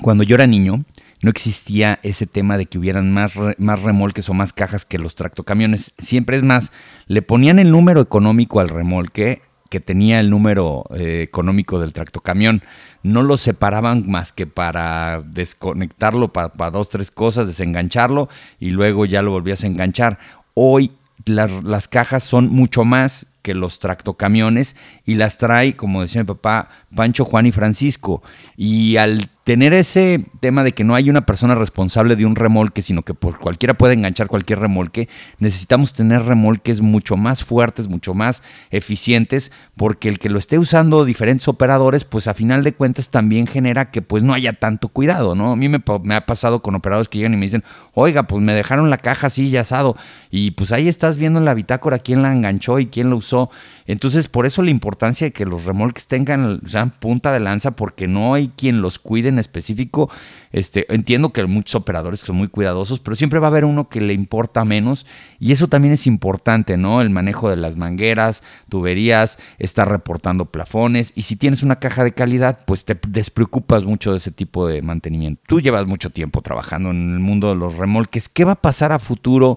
Cuando 0.00 0.22
yo 0.22 0.36
era 0.36 0.46
niño, 0.46 0.84
no 1.20 1.30
existía 1.30 1.98
ese 2.02 2.26
tema 2.26 2.56
de 2.56 2.66
que 2.66 2.78
hubieran 2.78 3.12
más, 3.12 3.32
más 3.58 3.82
remolques 3.82 4.28
o 4.28 4.34
más 4.34 4.52
cajas 4.52 4.84
que 4.84 4.98
los 4.98 5.14
tractocamiones. 5.14 5.92
Siempre 5.98 6.36
es 6.36 6.42
más, 6.42 6.72
le 7.06 7.22
ponían 7.22 7.58
el 7.58 7.70
número 7.70 8.00
económico 8.00 8.60
al 8.60 8.68
remolque 8.68 9.42
que 9.68 9.80
tenía 9.80 10.20
el 10.20 10.30
número 10.30 10.84
eh, 10.94 11.22
económico 11.22 11.80
del 11.80 11.92
tractocamión. 11.92 12.62
No 13.02 13.22
lo 13.22 13.36
separaban 13.36 14.08
más 14.08 14.32
que 14.32 14.46
para 14.46 15.22
desconectarlo 15.22 16.32
para, 16.32 16.70
dos, 16.70 16.88
tres 16.88 17.10
cosas, 17.10 17.46
desengancharlo 17.46 18.28
y 18.58 18.70
luego 18.70 19.04
ya 19.04 19.22
lo 19.22 19.32
volvías 19.32 19.64
a 19.64 19.66
enganchar. 19.66 20.18
Hoy 20.54 20.92
las 21.26 21.88
cajas 21.88 22.22
son 22.22 22.48
mucho 22.48 22.84
más 22.84 23.26
que 23.42 23.54
los 23.54 23.78
tractocamiones 23.78 24.76
y 25.04 25.14
las 25.14 25.38
trae, 25.38 25.76
como 25.76 26.02
decía 26.02 26.22
mi 26.22 26.26
papá, 26.26 26.70
Pancho, 26.94 27.24
Juan 27.24 27.46
y 27.46 27.52
Francisco. 27.52 28.22
Y 28.56 28.96
al 28.96 29.28
tener 29.48 29.72
ese 29.72 30.26
tema 30.40 30.62
de 30.62 30.72
que 30.72 30.84
no 30.84 30.94
hay 30.94 31.08
una 31.08 31.24
persona 31.24 31.54
responsable 31.54 32.16
de 32.16 32.26
un 32.26 32.36
remolque, 32.36 32.82
sino 32.82 33.00
que 33.00 33.14
por 33.14 33.38
cualquiera 33.38 33.72
puede 33.72 33.94
enganchar 33.94 34.26
cualquier 34.26 34.58
remolque, 34.58 35.08
necesitamos 35.38 35.94
tener 35.94 36.22
remolques 36.24 36.82
mucho 36.82 37.16
más 37.16 37.44
fuertes, 37.44 37.88
mucho 37.88 38.12
más 38.12 38.42
eficientes, 38.70 39.50
porque 39.74 40.10
el 40.10 40.18
que 40.18 40.28
lo 40.28 40.38
esté 40.38 40.58
usando 40.58 41.06
diferentes 41.06 41.48
operadores, 41.48 42.04
pues 42.04 42.26
a 42.26 42.34
final 42.34 42.62
de 42.62 42.74
cuentas 42.74 43.08
también 43.08 43.46
genera 43.46 43.90
que 43.90 44.02
pues 44.02 44.22
no 44.22 44.34
haya 44.34 44.52
tanto 44.52 44.88
cuidado, 44.88 45.34
¿no? 45.34 45.52
A 45.52 45.56
mí 45.56 45.70
me, 45.70 45.82
ha 46.14 46.26
pasado 46.26 46.60
con 46.60 46.74
operadores 46.74 47.08
que 47.08 47.16
llegan 47.16 47.32
y 47.32 47.38
me 47.38 47.46
dicen, 47.46 47.64
oiga, 47.94 48.24
pues 48.24 48.42
me 48.42 48.52
dejaron 48.52 48.90
la 48.90 48.98
caja 48.98 49.28
así 49.28 49.48
ya 49.48 49.62
asado, 49.62 49.96
y 50.30 50.50
pues 50.50 50.72
ahí 50.72 50.88
estás 50.88 51.16
viendo 51.16 51.38
en 51.38 51.46
la 51.46 51.54
bitácora 51.54 52.00
quién 52.00 52.20
la 52.20 52.34
enganchó 52.34 52.80
y 52.80 52.88
quién 52.88 53.08
lo 53.08 53.16
usó. 53.16 53.48
Entonces, 53.86 54.28
por 54.28 54.44
eso 54.44 54.62
la 54.62 54.68
importancia 54.68 55.26
de 55.26 55.32
que 55.32 55.46
los 55.46 55.64
remolques 55.64 56.06
tengan, 56.06 56.60
punta 56.86 57.32
de 57.32 57.40
lanza, 57.40 57.72
porque 57.72 58.08
no 58.08 58.34
hay 58.34 58.48
quien 58.48 58.80
los 58.80 58.98
cuide 58.98 59.28
en 59.28 59.38
específico. 59.38 60.10
Este, 60.50 60.92
entiendo 60.92 61.32
que 61.32 61.42
hay 61.42 61.46
muchos 61.46 61.74
operadores 61.74 62.20
que 62.20 62.28
son 62.28 62.36
muy 62.36 62.48
cuidadosos, 62.48 63.00
pero 63.00 63.16
siempre 63.16 63.38
va 63.38 63.48
a 63.48 63.50
haber 63.50 63.64
uno 63.64 63.88
que 63.88 64.00
le 64.00 64.14
importa 64.14 64.64
menos. 64.64 65.06
Y 65.38 65.52
eso 65.52 65.68
también 65.68 65.94
es 65.94 66.06
importante, 66.06 66.76
¿no? 66.76 67.00
El 67.00 67.10
manejo 67.10 67.50
de 67.50 67.56
las 67.56 67.76
mangueras, 67.76 68.42
tuberías, 68.68 69.38
estar 69.58 69.88
reportando 69.88 70.46
plafones. 70.46 71.12
Y 71.14 71.22
si 71.22 71.36
tienes 71.36 71.62
una 71.62 71.76
caja 71.76 72.04
de 72.04 72.12
calidad, 72.12 72.60
pues 72.66 72.84
te 72.84 72.98
despreocupas 73.08 73.84
mucho 73.84 74.12
de 74.12 74.18
ese 74.18 74.30
tipo 74.30 74.66
de 74.66 74.82
mantenimiento. 74.82 75.42
Tú 75.46 75.60
llevas 75.60 75.86
mucho 75.86 76.10
tiempo 76.10 76.42
trabajando 76.42 76.90
en 76.90 77.12
el 77.12 77.20
mundo 77.20 77.50
de 77.50 77.56
los 77.56 77.76
remolques. 77.76 78.28
¿Qué 78.28 78.44
va 78.44 78.52
a 78.52 78.62
pasar 78.62 78.92
a 78.92 78.98
futuro? 78.98 79.56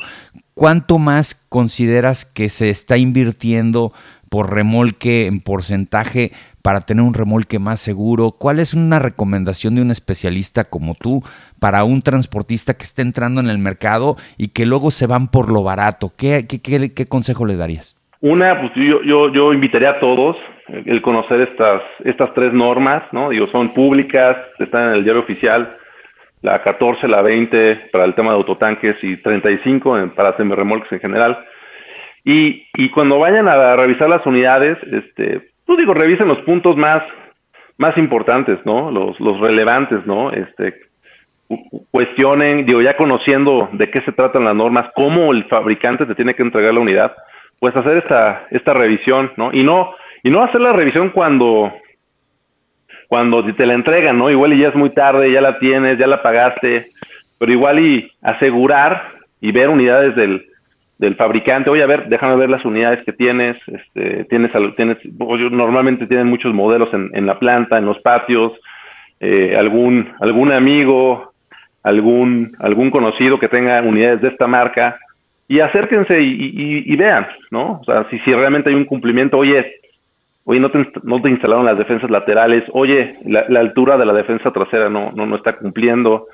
¿Cuánto 0.53 0.99
más 0.99 1.35
consideras 1.49 2.25
que 2.25 2.49
se 2.49 2.69
está 2.69 2.97
invirtiendo 2.97 3.93
por 4.31 4.53
remolque 4.53 5.25
en 5.25 5.41
porcentaje 5.41 6.31
para 6.61 6.81
tener 6.81 7.03
un 7.03 7.13
remolque 7.13 7.59
más 7.59 7.79
seguro? 7.79 8.31
¿Cuál 8.31 8.59
es 8.59 8.73
una 8.73 8.99
recomendación 8.99 9.75
de 9.75 9.81
un 9.81 9.91
especialista 9.91 10.63
como 10.63 10.95
tú 10.95 11.23
para 11.59 11.83
un 11.83 12.01
transportista 12.01 12.75
que 12.75 12.83
esté 12.83 13.01
entrando 13.01 13.41
en 13.41 13.49
el 13.49 13.57
mercado 13.57 14.15
y 14.37 14.49
que 14.49 14.65
luego 14.65 14.91
se 14.91 15.07
van 15.07 15.27
por 15.27 15.51
lo 15.51 15.63
barato? 15.63 16.11
¿Qué, 16.17 16.45
consejo 17.09 17.45
le 17.45 17.55
darías? 17.55 17.97
Una, 18.21 18.59
pues 18.59 18.71
yo, 18.75 19.01
yo, 19.03 19.31
yo 19.31 19.53
invitaría 19.53 19.91
a 19.91 19.99
todos 19.99 20.37
el 20.67 21.01
conocer 21.01 21.41
estas, 21.41 21.81
estas 22.05 22.33
tres 22.33 22.53
normas, 22.53 23.03
¿no? 23.11 23.29
Digo, 23.29 23.47
son 23.47 23.73
públicas, 23.73 24.37
están 24.59 24.89
en 24.89 24.95
el 24.95 25.03
diario 25.03 25.21
oficial, 25.21 25.77
la 26.41 26.61
14, 26.61 27.07
la 27.07 27.21
20 27.21 27.89
para 27.91 28.05
el 28.05 28.15
tema 28.15 28.31
de 28.31 28.37
autotanques 28.37 28.95
y 29.01 29.17
35 29.17 30.11
para 30.15 30.31
remolques 30.31 30.91
en 30.91 30.99
general. 30.99 31.45
Y, 32.23 32.67
y 32.75 32.89
cuando 32.89 33.19
vayan 33.19 33.47
a 33.47 33.75
revisar 33.75 34.07
las 34.09 34.25
unidades, 34.25 34.77
este, 34.91 35.50
pues 35.71 35.79
digo, 35.79 35.93
revisen 35.93 36.27
los 36.27 36.39
puntos 36.39 36.75
más, 36.75 37.01
más 37.77 37.97
importantes, 37.97 38.59
¿no? 38.65 38.91
Los, 38.91 39.17
los 39.21 39.39
relevantes, 39.39 40.05
¿no? 40.05 40.29
Este, 40.29 40.81
cuestionen, 41.91 42.65
digo, 42.65 42.81
ya 42.81 42.97
conociendo 42.97 43.69
de 43.71 43.89
qué 43.89 44.01
se 44.01 44.11
tratan 44.11 44.43
las 44.43 44.53
normas, 44.53 44.91
cómo 44.95 45.31
el 45.31 45.45
fabricante 45.45 46.05
te 46.05 46.13
tiene 46.13 46.33
que 46.33 46.43
entregar 46.43 46.73
la 46.73 46.81
unidad, 46.81 47.15
pues 47.57 47.73
hacer 47.73 47.99
esta, 47.99 48.47
esta 48.51 48.73
revisión, 48.73 49.31
¿no? 49.37 49.53
Y 49.53 49.63
no, 49.63 49.95
y 50.23 50.29
no 50.29 50.43
hacer 50.43 50.59
la 50.59 50.73
revisión 50.73 51.09
cuando, 51.11 51.71
cuando 53.07 53.41
te 53.53 53.65
la 53.65 53.73
entregan, 53.73 54.17
¿no? 54.17 54.29
Igual 54.29 54.51
y 54.51 54.59
ya 54.59 54.67
es 54.67 54.75
muy 54.75 54.89
tarde, 54.89 55.31
ya 55.31 55.39
la 55.39 55.57
tienes, 55.57 55.97
ya 55.97 56.05
la 56.05 56.21
pagaste, 56.21 56.91
pero 57.37 57.49
igual 57.49 57.79
y 57.79 58.11
asegurar 58.21 59.13
y 59.39 59.53
ver 59.53 59.69
unidades 59.69 60.17
del, 60.17 60.50
del 61.01 61.15
fabricante, 61.15 61.71
oye, 61.71 61.81
a 61.81 61.87
ver, 61.87 62.09
déjame 62.09 62.35
ver 62.35 62.51
las 62.51 62.63
unidades 62.63 63.03
que 63.03 63.11
tienes, 63.11 63.57
este, 63.65 64.23
tienes, 64.25 64.51
tienes 64.77 64.97
normalmente 65.51 66.05
tienen 66.05 66.27
muchos 66.27 66.53
modelos 66.53 66.93
en, 66.93 67.09
en 67.13 67.25
la 67.25 67.39
planta, 67.39 67.79
en 67.79 67.87
los 67.87 67.97
patios, 68.01 68.53
eh, 69.19 69.55
algún, 69.57 70.09
algún 70.19 70.51
amigo, 70.51 71.33
algún, 71.81 72.55
algún 72.59 72.91
conocido 72.91 73.39
que 73.39 73.47
tenga 73.47 73.81
unidades 73.81 74.21
de 74.21 74.27
esta 74.27 74.45
marca, 74.45 74.99
y 75.47 75.59
acérquense 75.59 76.21
y, 76.21 76.83
y, 76.85 76.95
vean, 76.95 77.25
¿no? 77.49 77.79
O 77.81 77.83
sea, 77.83 78.07
si, 78.11 78.19
si 78.19 78.31
realmente 78.31 78.69
hay 78.69 78.75
un 78.75 78.85
cumplimiento, 78.85 79.39
oye, 79.39 79.73
oye, 80.43 80.59
no 80.59 80.69
te, 80.69 80.87
no 81.01 81.19
te 81.19 81.29
instalaron 81.31 81.65
las 81.65 81.79
defensas 81.79 82.11
laterales, 82.11 82.63
oye, 82.73 83.17
la, 83.25 83.43
la 83.49 83.59
altura 83.59 83.97
de 83.97 84.05
la 84.05 84.13
defensa 84.13 84.51
trasera 84.51 84.87
no, 84.87 85.11
no, 85.13 85.25
no 85.25 85.35
está 85.35 85.57
cumpliendo, 85.57 86.27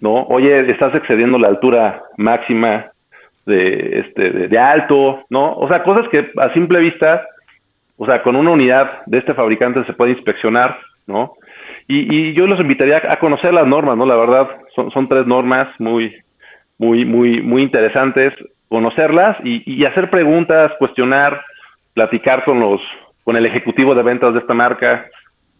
¿no? 0.00 0.22
Oye, 0.22 0.70
estás 0.70 0.94
excediendo 0.94 1.38
la 1.38 1.48
altura 1.48 2.02
máxima, 2.16 2.92
de, 3.46 4.00
este, 4.00 4.30
de, 4.48 4.58
alto, 4.58 5.24
¿no? 5.30 5.54
O 5.54 5.68
sea, 5.68 5.82
cosas 5.82 6.08
que 6.08 6.30
a 6.36 6.52
simple 6.52 6.80
vista, 6.80 7.26
o 7.96 8.06
sea, 8.06 8.22
con 8.22 8.36
una 8.36 8.50
unidad 8.50 9.04
de 9.06 9.18
este 9.18 9.34
fabricante 9.34 9.84
se 9.84 9.92
puede 9.92 10.12
inspeccionar, 10.12 10.78
¿no? 11.06 11.34
Y, 11.88 12.14
y 12.14 12.34
yo 12.34 12.46
los 12.46 12.60
invitaría 12.60 13.02
a 13.08 13.18
conocer 13.18 13.52
las 13.52 13.66
normas, 13.66 13.96
¿no? 13.96 14.06
La 14.06 14.16
verdad, 14.16 14.48
son, 14.74 14.90
son 14.90 15.08
tres 15.08 15.26
normas 15.26 15.68
muy, 15.78 16.14
muy, 16.78 17.04
muy, 17.04 17.42
muy 17.42 17.62
interesantes, 17.62 18.32
conocerlas 18.68 19.36
y, 19.44 19.62
y 19.70 19.84
hacer 19.84 20.10
preguntas, 20.10 20.72
cuestionar, 20.78 21.42
platicar 21.94 22.44
con 22.44 22.60
los, 22.60 22.80
con 23.24 23.36
el 23.36 23.46
ejecutivo 23.46 23.94
de 23.94 24.02
ventas 24.02 24.32
de 24.32 24.40
esta 24.40 24.54
marca, 24.54 25.06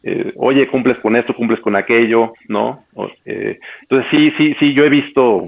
eh, 0.03 0.33
oye, 0.37 0.67
cumples 0.69 0.99
con 0.99 1.15
esto, 1.15 1.35
cumples 1.35 1.61
con 1.61 1.77
aquello, 1.77 2.33
¿no? 2.49 2.85
Eh, 3.25 3.59
entonces 3.83 4.09
sí, 4.11 4.33
sí, 4.39 4.57
sí, 4.59 4.73
yo 4.73 4.85
he 4.85 4.89
visto 4.89 5.45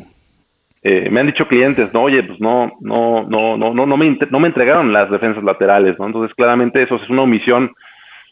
eh, 0.84 1.08
me 1.10 1.20
han 1.20 1.26
dicho 1.26 1.46
clientes, 1.46 1.94
no, 1.94 2.02
oye, 2.02 2.24
pues 2.24 2.40
no, 2.40 2.72
no, 2.80 3.24
no, 3.28 3.56
no, 3.56 3.72
no, 3.72 3.86
no 3.86 3.96
me, 3.96 4.18
no 4.30 4.40
me 4.40 4.48
entregaron 4.48 4.92
las 4.92 5.08
defensas 5.10 5.44
laterales, 5.44 5.96
¿no? 5.98 6.06
Entonces, 6.06 6.34
claramente 6.34 6.82
eso 6.82 6.96
es 6.96 7.08
una 7.08 7.22
omisión, 7.22 7.72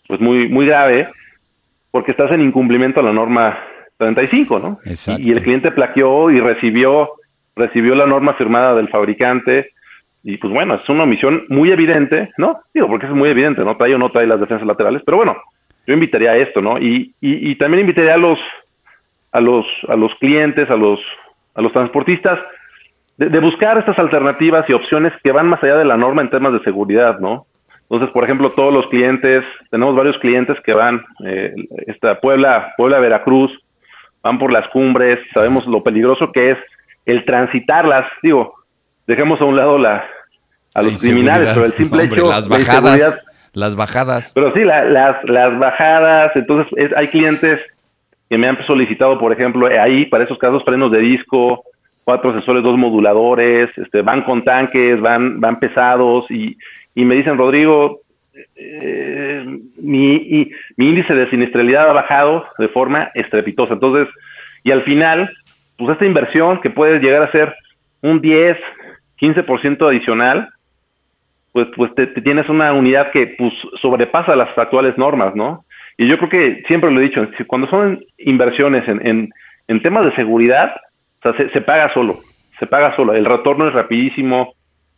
pues 0.08 0.20
muy, 0.20 0.48
muy 0.48 0.66
grave, 0.66 1.08
porque 1.92 2.10
estás 2.10 2.32
en 2.32 2.40
incumplimiento 2.40 2.98
a 2.98 3.04
la 3.04 3.12
norma 3.12 3.56
35, 3.98 4.58
¿no? 4.58 4.80
Exacto. 4.84 5.22
Y, 5.22 5.30
el 5.30 5.42
cliente 5.42 5.70
plaqueó 5.70 6.28
y 6.32 6.40
recibió, 6.40 7.10
recibió 7.54 7.94
la 7.94 8.06
norma 8.06 8.34
firmada 8.34 8.74
del 8.74 8.88
fabricante, 8.88 9.70
y 10.24 10.36
pues 10.36 10.52
bueno, 10.52 10.74
es 10.74 10.88
una 10.88 11.04
omisión 11.04 11.44
muy 11.50 11.70
evidente, 11.70 12.30
¿no? 12.36 12.62
Digo, 12.74 12.88
porque 12.88 13.06
es 13.06 13.12
muy 13.12 13.28
evidente, 13.28 13.64
¿no? 13.64 13.76
Trae 13.76 13.94
o 13.94 13.98
no 13.98 14.10
trae 14.10 14.26
las 14.26 14.40
defensas 14.40 14.66
laterales, 14.66 15.02
pero 15.06 15.18
bueno, 15.18 15.36
yo 15.86 15.94
invitaría 15.94 16.32
a 16.32 16.36
esto, 16.36 16.60
¿no? 16.60 16.78
Y, 16.78 17.14
y, 17.20 17.50
y 17.50 17.54
también 17.54 17.82
invitaría 17.82 18.14
a 18.14 18.18
los, 18.18 18.40
a 19.30 19.40
los, 19.40 19.64
a 19.88 19.94
los 19.94 20.12
clientes, 20.16 20.68
a 20.68 20.76
los 20.76 20.98
a 21.54 21.62
los 21.62 21.72
transportistas 21.72 22.38
de, 23.28 23.38
buscar 23.40 23.78
estas 23.78 23.98
alternativas 23.98 24.64
y 24.68 24.72
opciones 24.72 25.12
que 25.22 25.32
van 25.32 25.46
más 25.46 25.62
allá 25.62 25.76
de 25.76 25.84
la 25.84 25.96
norma 25.96 26.22
en 26.22 26.30
temas 26.30 26.52
de 26.52 26.60
seguridad, 26.60 27.20
¿no? 27.20 27.46
Entonces, 27.82 28.10
por 28.10 28.24
ejemplo, 28.24 28.52
todos 28.52 28.72
los 28.72 28.86
clientes, 28.86 29.44
tenemos 29.70 29.94
varios 29.96 30.16
clientes 30.18 30.56
que 30.64 30.72
van, 30.72 31.04
eh, 31.26 31.52
esta 31.86 32.20
Puebla, 32.20 32.72
Puebla, 32.76 32.98
Veracruz, 32.98 33.50
van 34.22 34.38
por 34.38 34.52
las 34.52 34.66
cumbres, 34.68 35.18
sabemos 35.34 35.66
lo 35.66 35.82
peligroso 35.82 36.32
que 36.32 36.52
es 36.52 36.58
el 37.04 37.24
transitarlas, 37.24 38.06
digo, 38.22 38.54
dejemos 39.06 39.40
a 39.40 39.44
un 39.44 39.56
lado 39.56 39.76
la, 39.76 40.04
a 40.74 40.82
los 40.82 41.00
criminales, 41.00 41.50
pero 41.52 41.66
el 41.66 41.72
simple 41.72 42.04
hecho 42.04 42.26
las 42.26 42.48
bajadas, 42.48 43.18
las 43.52 43.76
bajadas. 43.76 44.32
Pero 44.34 44.52
sí, 44.54 44.60
las, 44.64 45.24
las 45.24 45.58
bajadas, 45.58 46.32
entonces 46.36 46.72
hay 46.96 47.08
clientes 47.08 47.60
que 48.30 48.38
me 48.38 48.46
han 48.46 48.64
solicitado, 48.64 49.18
por 49.18 49.32
ejemplo, 49.32 49.66
ahí 49.66 50.06
para 50.06 50.22
esos 50.24 50.38
casos 50.38 50.64
frenos 50.64 50.92
de 50.92 51.00
disco, 51.00 51.64
cuatro 52.04 52.32
sensores, 52.32 52.62
dos 52.62 52.78
moduladores, 52.78 53.76
este, 53.76 54.02
van 54.02 54.22
con 54.22 54.44
tanques, 54.44 55.00
van, 55.00 55.40
van 55.40 55.58
pesados 55.58 56.30
y, 56.30 56.56
y 56.94 57.04
me 57.04 57.16
dicen, 57.16 57.36
Rodrigo, 57.36 58.02
eh, 58.54 59.44
mi, 59.76 60.50
mi 60.76 60.88
índice 60.88 61.12
de 61.12 61.28
siniestralidad 61.28 61.90
ha 61.90 61.92
bajado 61.92 62.46
de 62.58 62.68
forma 62.68 63.10
estrepitosa. 63.14 63.74
Entonces, 63.74 64.06
y 64.62 64.70
al 64.70 64.84
final, 64.84 65.28
pues 65.76 65.92
esta 65.92 66.06
inversión 66.06 66.60
que 66.60 66.70
puede 66.70 67.00
llegar 67.00 67.22
a 67.22 67.32
ser 67.32 67.52
un 68.00 68.20
10, 68.20 68.56
15% 69.20 69.88
adicional, 69.88 70.48
pues, 71.52 71.66
pues 71.74 71.92
te, 71.96 72.06
tienes 72.06 72.48
una 72.48 72.72
unidad 72.72 73.10
que 73.10 73.34
pues, 73.38 73.52
sobrepasa 73.82 74.36
las 74.36 74.56
actuales 74.56 74.96
normas, 74.96 75.34
¿no? 75.34 75.64
Y 76.00 76.06
yo 76.06 76.16
creo 76.16 76.30
que 76.30 76.62
siempre 76.66 76.90
lo 76.90 76.98
he 76.98 77.10
dicho, 77.10 77.28
cuando 77.46 77.68
son 77.68 78.02
inversiones 78.16 78.88
en, 78.88 79.06
en, 79.06 79.30
en 79.68 79.82
temas 79.82 80.06
de 80.06 80.14
seguridad, 80.14 80.74
se, 81.22 81.60
paga 81.60 81.92
solo, 81.92 82.20
se 82.58 82.66
paga 82.66 82.96
solo, 82.96 83.12
el 83.12 83.26
retorno 83.26 83.68
es 83.68 83.74
rapidísimo, 83.74 84.54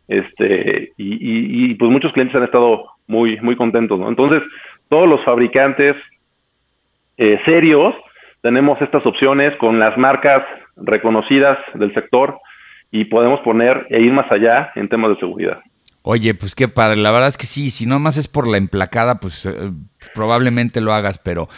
este, 0.06 0.92
y, 0.96 1.70
y, 1.70 1.74
pues 1.74 1.90
muchos 1.90 2.12
clientes 2.12 2.36
han 2.36 2.44
estado 2.44 2.84
muy, 3.08 3.36
muy 3.40 3.56
contentos, 3.56 3.98
¿no? 3.98 4.08
Entonces, 4.08 4.44
todos 4.88 5.08
los 5.08 5.24
fabricantes 5.24 5.96
eh, 7.16 7.40
serios 7.46 7.96
tenemos 8.40 8.80
estas 8.80 9.04
opciones 9.04 9.56
con 9.56 9.80
las 9.80 9.98
marcas 9.98 10.44
reconocidas 10.76 11.58
del 11.74 11.92
sector 11.94 12.38
y 12.92 13.06
podemos 13.06 13.40
poner 13.40 13.88
e 13.90 14.00
ir 14.00 14.12
más 14.12 14.30
allá 14.30 14.70
en 14.76 14.88
temas 14.88 15.10
de 15.10 15.16
seguridad. 15.16 15.62
Oye, 16.04 16.34
pues 16.34 16.56
qué 16.56 16.66
padre. 16.66 16.96
La 16.96 17.12
verdad 17.12 17.28
es 17.28 17.36
que 17.36 17.46
sí, 17.46 17.70
si 17.70 17.86
no 17.86 18.00
más 18.00 18.16
es 18.16 18.26
por 18.26 18.48
la 18.48 18.56
emplacada, 18.56 19.20
pues 19.20 19.46
eh, 19.46 19.72
probablemente 20.14 20.80
lo 20.80 20.92
hagas, 20.92 21.18
pero 21.18 21.48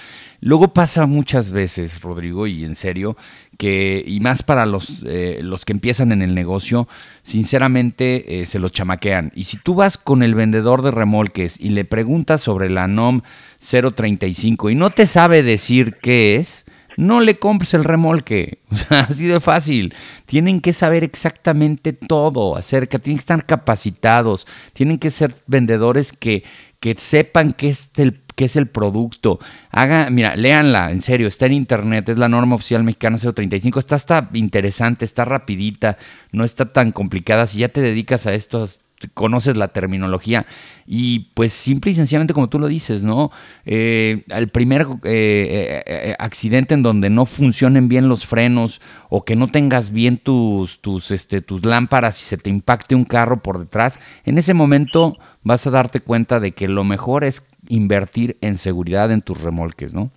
luego 0.41 0.75
pasa 0.75 1.07
muchas 1.07 1.51
veces, 1.51 2.03
Rodrigo, 2.03 2.47
y 2.47 2.65
en 2.65 2.75
serio, 2.75 3.17
que, 3.57 4.05
y 4.07 4.21
más 4.21 4.43
para 4.43 4.67
los, 4.67 5.03
eh, 5.07 5.41
los 5.43 5.65
que 5.65 5.73
empiezan 5.73 6.13
en 6.13 6.21
el 6.21 6.35
negocio, 6.35 6.89
sinceramente 7.23 8.43
eh, 8.43 8.45
se 8.45 8.59
los 8.59 8.71
chamaquean. 8.71 9.33
Y 9.35 9.45
si 9.45 9.57
tú 9.57 9.77
vas 9.77 9.97
con 9.97 10.23
el 10.23 10.35
vendedor 10.35 10.83
de 10.83 10.91
remolques 10.91 11.59
y 11.59 11.71
le 11.71 11.87
preguntas 11.87 12.43
sobre 12.43 12.69
la 12.69 12.87
NOM 12.87 13.23
035 13.59 14.69
y 14.69 14.75
no 14.75 14.91
te 14.91 15.07
sabe 15.07 15.43
decir 15.43 15.97
qué 16.03 16.37
es, 16.37 16.64
no 16.97 17.21
le 17.21 17.39
compres 17.39 17.75
el 17.75 17.85
remolque. 17.85 18.59
O 18.75 18.77
sea, 18.77 19.01
así 19.01 19.27
de 19.27 19.39
fácil. 19.39 19.95
Tienen 20.27 20.59
que 20.59 20.73
saber 20.73 21.05
exactamente 21.05 21.93
todo 21.93 22.57
acerca, 22.57 22.99
tienen 22.99 23.19
que 23.19 23.23
estar 23.23 23.47
capacitados, 23.47 24.49
tienen 24.73 24.99
que 24.99 25.13
ser 25.13 25.33
vendedores 25.47 26.13
que, 26.13 26.43
que 26.81 26.97
sepan 26.99 27.53
qué 27.53 27.69
es 27.69 27.91
el 27.97 28.25
qué 28.35 28.47
es 28.47 28.57
el 28.57 28.67
producto. 28.67 29.39
Haga, 29.71 30.11
mira, 30.11 30.37
léanla, 30.37 30.91
en 30.91 31.01
serio, 31.01 31.29
está 31.29 31.47
en 31.47 31.53
internet, 31.53 32.09
es 32.09 32.19
la 32.19 32.29
norma 32.29 32.57
oficial 32.57 32.83
mexicana 32.83 33.17
035, 33.17 33.79
está 33.79 33.95
hasta 33.95 34.29
interesante, 34.33 35.05
está 35.05 35.25
rapidita, 35.25 35.99
no 36.33 36.45
está 36.45 36.73
tan 36.73 36.91
complicada. 36.91 37.47
Si 37.47 37.59
ya 37.59 37.69
te 37.69 37.81
dedicas 37.81 38.27
a 38.27 38.35
estos 38.35 38.81
conoces 39.13 39.57
la 39.57 39.69
terminología 39.69 40.47
y 40.87 41.31
pues 41.35 41.53
simple 41.53 41.91
y 41.91 41.95
sencillamente 41.95 42.35
como 42.35 42.49
tú 42.49 42.59
lo 42.59 42.69
dices, 42.69 43.05
¿no? 43.05 43.31
Eh, 43.67 44.25
el 44.29 44.49
primer 44.49 44.83
eh, 45.05 45.83
eh, 45.87 46.15
accidente 46.19 46.75
en 46.75 46.83
donde 46.83 47.11
no 47.11 47.27
funcionen 47.27 47.89
bien 47.89 48.09
los 48.09 48.27
frenos 48.27 48.81
o 49.09 49.25
que 49.25 49.37
no 49.37 49.49
tengas 49.49 49.93
bien 49.93 50.19
tus, 50.19 50.81
tus, 50.81 51.11
este, 51.11 51.41
tus 51.41 51.65
lámparas 51.65 52.21
y 52.21 52.25
se 52.25 52.37
te 52.37 52.51
impacte 52.51 52.95
un 52.95 53.05
carro 53.05 53.43
por 53.43 53.59
detrás, 53.59 53.99
en 54.25 54.39
ese 54.39 54.55
momento 54.55 55.17
vas 55.43 55.67
a 55.67 55.71
darte 55.71 56.01
cuenta 56.01 56.41
de 56.41 56.53
que 56.53 56.69
lo 56.69 56.85
mejor 56.85 57.25
es 57.25 57.47
invertir 57.69 58.37
en 58.41 58.57
seguridad 58.57 59.11
en 59.11 59.23
tus 59.23 59.43
remolques, 59.43 59.95
¿no? 59.95 60.11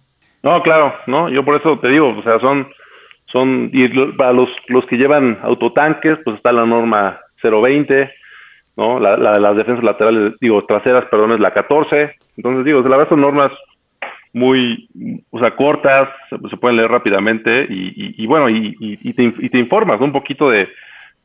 No, 0.44 0.62
claro, 0.62 0.94
no, 1.08 1.30
yo 1.30 1.44
por 1.44 1.60
eso 1.60 1.80
te 1.80 1.90
digo, 1.90 2.16
o 2.18 2.24
sea, 2.24 2.40
son, 2.40 2.68
son, 3.26 3.70
y 3.74 3.88
para 4.14 4.34
los, 4.34 4.50
los 4.68 4.86
que 4.86 4.96
llevan 4.96 5.40
autotanques, 5.42 6.18
pues 6.24 6.38
está 6.38 6.52
la 6.52 6.66
norma 6.66 7.20
020, 7.42 8.10
¿no? 8.78 9.00
La, 9.00 9.18
la, 9.18 9.40
las 9.40 9.58
defensas 9.58 9.84
laterales, 9.84 10.34
digo, 10.40 10.64
traseras, 10.66 11.06
perdón, 11.06 11.34
es 11.34 11.40
la 11.40 11.52
14. 11.52 12.16
Entonces, 12.38 12.64
digo, 12.64 12.82
la 12.82 12.98
verdad 12.98 13.10
son 13.10 13.22
normas 13.22 13.52
muy, 14.34 14.88
o 15.32 15.40
sea, 15.40 15.56
cortas, 15.56 16.10
se, 16.30 16.58
pueden 16.58 16.78
leer 16.78 16.92
rápidamente 16.92 17.66
y, 17.70 18.24
y, 18.24 18.28
bueno, 18.28 18.50
y, 18.50 19.14
te, 19.14 19.34
y 19.40 19.50
te 19.50 19.58
informas 19.58 20.00
un 20.00 20.12
poquito 20.12 20.50
de, 20.50 20.70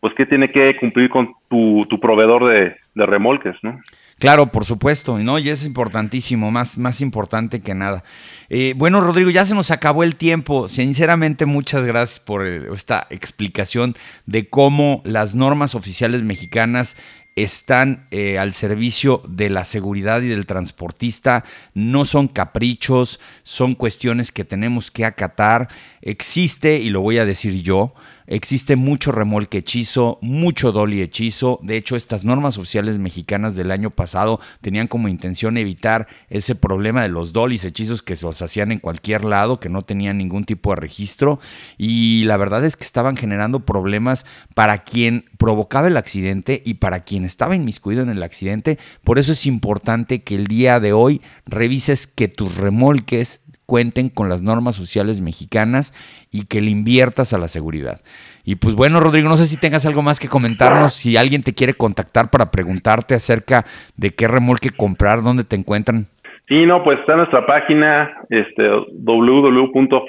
pues, 0.00 0.14
qué 0.16 0.24
tiene 0.24 0.48
que 0.48 0.76
cumplir 0.78 1.10
con 1.10 1.34
tu, 1.48 1.86
proveedor 2.00 2.48
de, 2.48 2.76
de 2.94 3.06
remolques, 3.06 3.54
¿no? 3.62 3.80
Claro, 4.18 4.46
por 4.46 4.64
supuesto, 4.64 5.18
¿no? 5.18 5.38
Y 5.40 5.48
es 5.48 5.66
importantísimo, 5.66 6.52
más, 6.52 6.78
más 6.78 7.00
importante 7.00 7.60
que 7.60 7.74
nada. 7.74 8.04
Eh, 8.48 8.72
bueno, 8.76 9.00
Rodrigo, 9.00 9.30
ya 9.30 9.44
se 9.44 9.56
nos 9.56 9.72
acabó 9.72 10.04
el 10.04 10.14
tiempo. 10.14 10.68
Sinceramente, 10.68 11.44
muchas 11.44 11.84
gracias 11.84 12.20
por 12.20 12.46
eh, 12.46 12.68
esta 12.72 13.08
explicación 13.10 13.96
de 14.26 14.48
cómo 14.48 15.02
las 15.04 15.34
normas 15.34 15.74
oficiales 15.74 16.22
mexicanas 16.22 16.96
están 17.36 18.06
eh, 18.10 18.38
al 18.38 18.52
servicio 18.52 19.22
de 19.26 19.50
la 19.50 19.64
seguridad 19.64 20.22
y 20.22 20.28
del 20.28 20.46
transportista, 20.46 21.44
no 21.74 22.04
son 22.04 22.28
caprichos, 22.28 23.20
son 23.42 23.74
cuestiones 23.74 24.32
que 24.32 24.44
tenemos 24.44 24.90
que 24.90 25.04
acatar. 25.04 25.68
Existe, 26.00 26.78
y 26.78 26.90
lo 26.90 27.00
voy 27.00 27.18
a 27.18 27.24
decir 27.24 27.62
yo, 27.62 27.94
Existe 28.26 28.76
mucho 28.76 29.12
remolque 29.12 29.58
hechizo, 29.58 30.18
mucho 30.22 30.72
dolly 30.72 31.02
hechizo. 31.02 31.58
De 31.62 31.76
hecho, 31.76 31.96
estas 31.96 32.24
normas 32.24 32.56
oficiales 32.56 32.98
mexicanas 32.98 33.56
del 33.56 33.70
año 33.70 33.90
pasado 33.90 34.40
tenían 34.60 34.86
como 34.86 35.08
intención 35.08 35.56
evitar 35.56 36.06
ese 36.30 36.54
problema 36.54 37.02
de 37.02 37.08
los 37.08 37.32
dolis 37.32 37.64
hechizos 37.64 38.02
que 38.02 38.16
se 38.16 38.24
los 38.24 38.40
hacían 38.40 38.72
en 38.72 38.78
cualquier 38.78 39.24
lado, 39.24 39.58
que 39.58 39.68
no 39.68 39.82
tenían 39.82 40.18
ningún 40.18 40.44
tipo 40.44 40.70
de 40.70 40.80
registro. 40.80 41.40
Y 41.76 42.24
la 42.24 42.36
verdad 42.36 42.64
es 42.64 42.76
que 42.76 42.84
estaban 42.84 43.16
generando 43.16 43.66
problemas 43.66 44.24
para 44.54 44.78
quien 44.78 45.26
provocaba 45.36 45.88
el 45.88 45.96
accidente 45.96 46.62
y 46.64 46.74
para 46.74 47.00
quien 47.00 47.21
estaba 47.24 47.56
inmiscuido 47.56 48.02
en 48.02 48.10
el 48.10 48.22
accidente. 48.22 48.78
Por 49.04 49.18
eso 49.18 49.32
es 49.32 49.46
importante 49.46 50.22
que 50.22 50.34
el 50.34 50.46
día 50.46 50.80
de 50.80 50.92
hoy 50.92 51.20
revises 51.46 52.06
que 52.06 52.28
tus 52.28 52.56
remolques 52.56 53.42
cuenten 53.66 54.08
con 54.10 54.28
las 54.28 54.42
normas 54.42 54.74
sociales 54.74 55.22
mexicanas 55.22 55.94
y 56.30 56.44
que 56.44 56.60
le 56.60 56.70
inviertas 56.70 57.32
a 57.32 57.38
la 57.38 57.48
seguridad. 57.48 58.00
Y 58.44 58.56
pues 58.56 58.74
bueno, 58.74 59.00
Rodrigo, 59.00 59.30
no 59.30 59.38
sé 59.38 59.46
si 59.46 59.56
tengas 59.58 59.86
algo 59.86 60.02
más 60.02 60.20
que 60.20 60.28
comentarnos, 60.28 60.92
si 60.92 61.16
alguien 61.16 61.42
te 61.42 61.54
quiere 61.54 61.72
contactar 61.72 62.28
para 62.28 62.50
preguntarte 62.50 63.14
acerca 63.14 63.64
de 63.96 64.10
qué 64.10 64.28
remolque 64.28 64.68
comprar, 64.70 65.22
dónde 65.22 65.44
te 65.44 65.56
encuentran. 65.56 66.06
Sí, 66.48 66.66
no, 66.66 66.82
pues 66.82 66.98
está 66.98 67.16
nuestra 67.16 67.46
página, 67.46 68.12
este, 68.28 68.68
www.frujo.mx 68.92 70.02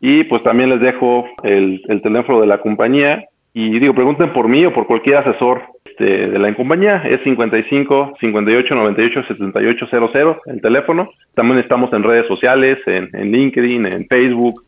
y 0.00 0.24
pues 0.24 0.42
también 0.42 0.70
les 0.70 0.80
dejo 0.80 1.26
el 1.44 2.00
teléfono 2.02 2.40
de 2.40 2.46
la 2.48 2.60
compañía 2.60 3.29
y 3.52 3.78
digo, 3.78 3.94
pregunten 3.94 4.32
por 4.32 4.48
mí 4.48 4.64
o 4.64 4.72
por 4.72 4.86
cualquier 4.86 5.18
asesor 5.18 5.62
este, 5.84 6.28
de 6.28 6.38
la 6.38 6.54
compañía. 6.54 7.02
Es 7.04 7.20
55 7.24 8.14
58 8.20 8.74
98 8.74 9.24
78 9.28 9.86
00 9.90 10.42
el 10.46 10.60
teléfono. 10.60 11.10
También 11.34 11.58
estamos 11.58 11.92
en 11.92 12.02
redes 12.02 12.26
sociales, 12.28 12.78
en, 12.86 13.10
en 13.12 13.32
LinkedIn, 13.32 13.86
en 13.86 14.06
Facebook, 14.06 14.64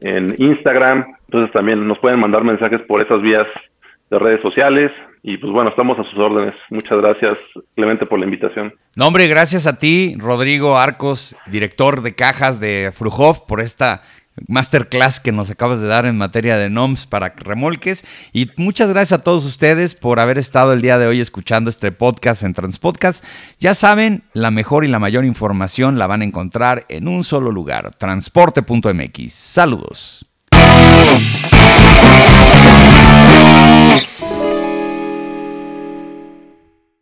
en 0.00 0.34
Instagram. 0.38 1.06
Entonces 1.26 1.52
también 1.52 1.86
nos 1.86 1.98
pueden 1.98 2.20
mandar 2.20 2.44
mensajes 2.44 2.80
por 2.82 3.00
esas 3.00 3.20
vías 3.20 3.46
de 4.10 4.18
redes 4.18 4.40
sociales. 4.42 4.92
Y 5.22 5.36
pues 5.36 5.52
bueno, 5.52 5.70
estamos 5.70 5.98
a 5.98 6.04
sus 6.04 6.18
órdenes. 6.18 6.54
Muchas 6.70 6.98
gracias, 6.98 7.36
Clemente, 7.74 8.06
por 8.06 8.18
la 8.18 8.24
invitación. 8.24 8.72
No, 8.96 9.06
hombre, 9.06 9.26
gracias 9.26 9.66
a 9.66 9.78
ti, 9.78 10.16
Rodrigo 10.18 10.78
Arcos, 10.78 11.36
director 11.50 12.00
de 12.00 12.14
cajas 12.14 12.58
de 12.58 12.90
Frujov, 12.94 13.46
por 13.46 13.60
esta 13.60 14.02
masterclass 14.48 15.20
que 15.20 15.32
nos 15.32 15.50
acabas 15.50 15.80
de 15.80 15.86
dar 15.86 16.06
en 16.06 16.16
materia 16.16 16.56
de 16.56 16.70
NOMS 16.70 17.06
para 17.06 17.34
remolques. 17.36 18.04
Y 18.32 18.50
muchas 18.56 18.88
gracias 18.88 19.20
a 19.20 19.22
todos 19.22 19.44
ustedes 19.44 19.94
por 19.94 20.20
haber 20.20 20.38
estado 20.38 20.72
el 20.72 20.82
día 20.82 20.98
de 20.98 21.06
hoy 21.06 21.20
escuchando 21.20 21.70
este 21.70 21.92
podcast 21.92 22.42
en 22.42 22.54
Transpodcast. 22.54 23.24
Ya 23.58 23.74
saben, 23.74 24.24
la 24.32 24.50
mejor 24.50 24.84
y 24.84 24.88
la 24.88 24.98
mayor 24.98 25.24
información 25.24 25.98
la 25.98 26.06
van 26.06 26.22
a 26.22 26.24
encontrar 26.24 26.86
en 26.88 27.08
un 27.08 27.24
solo 27.24 27.50
lugar, 27.50 27.90
transporte.mx. 27.96 29.32
Saludos. 29.32 30.26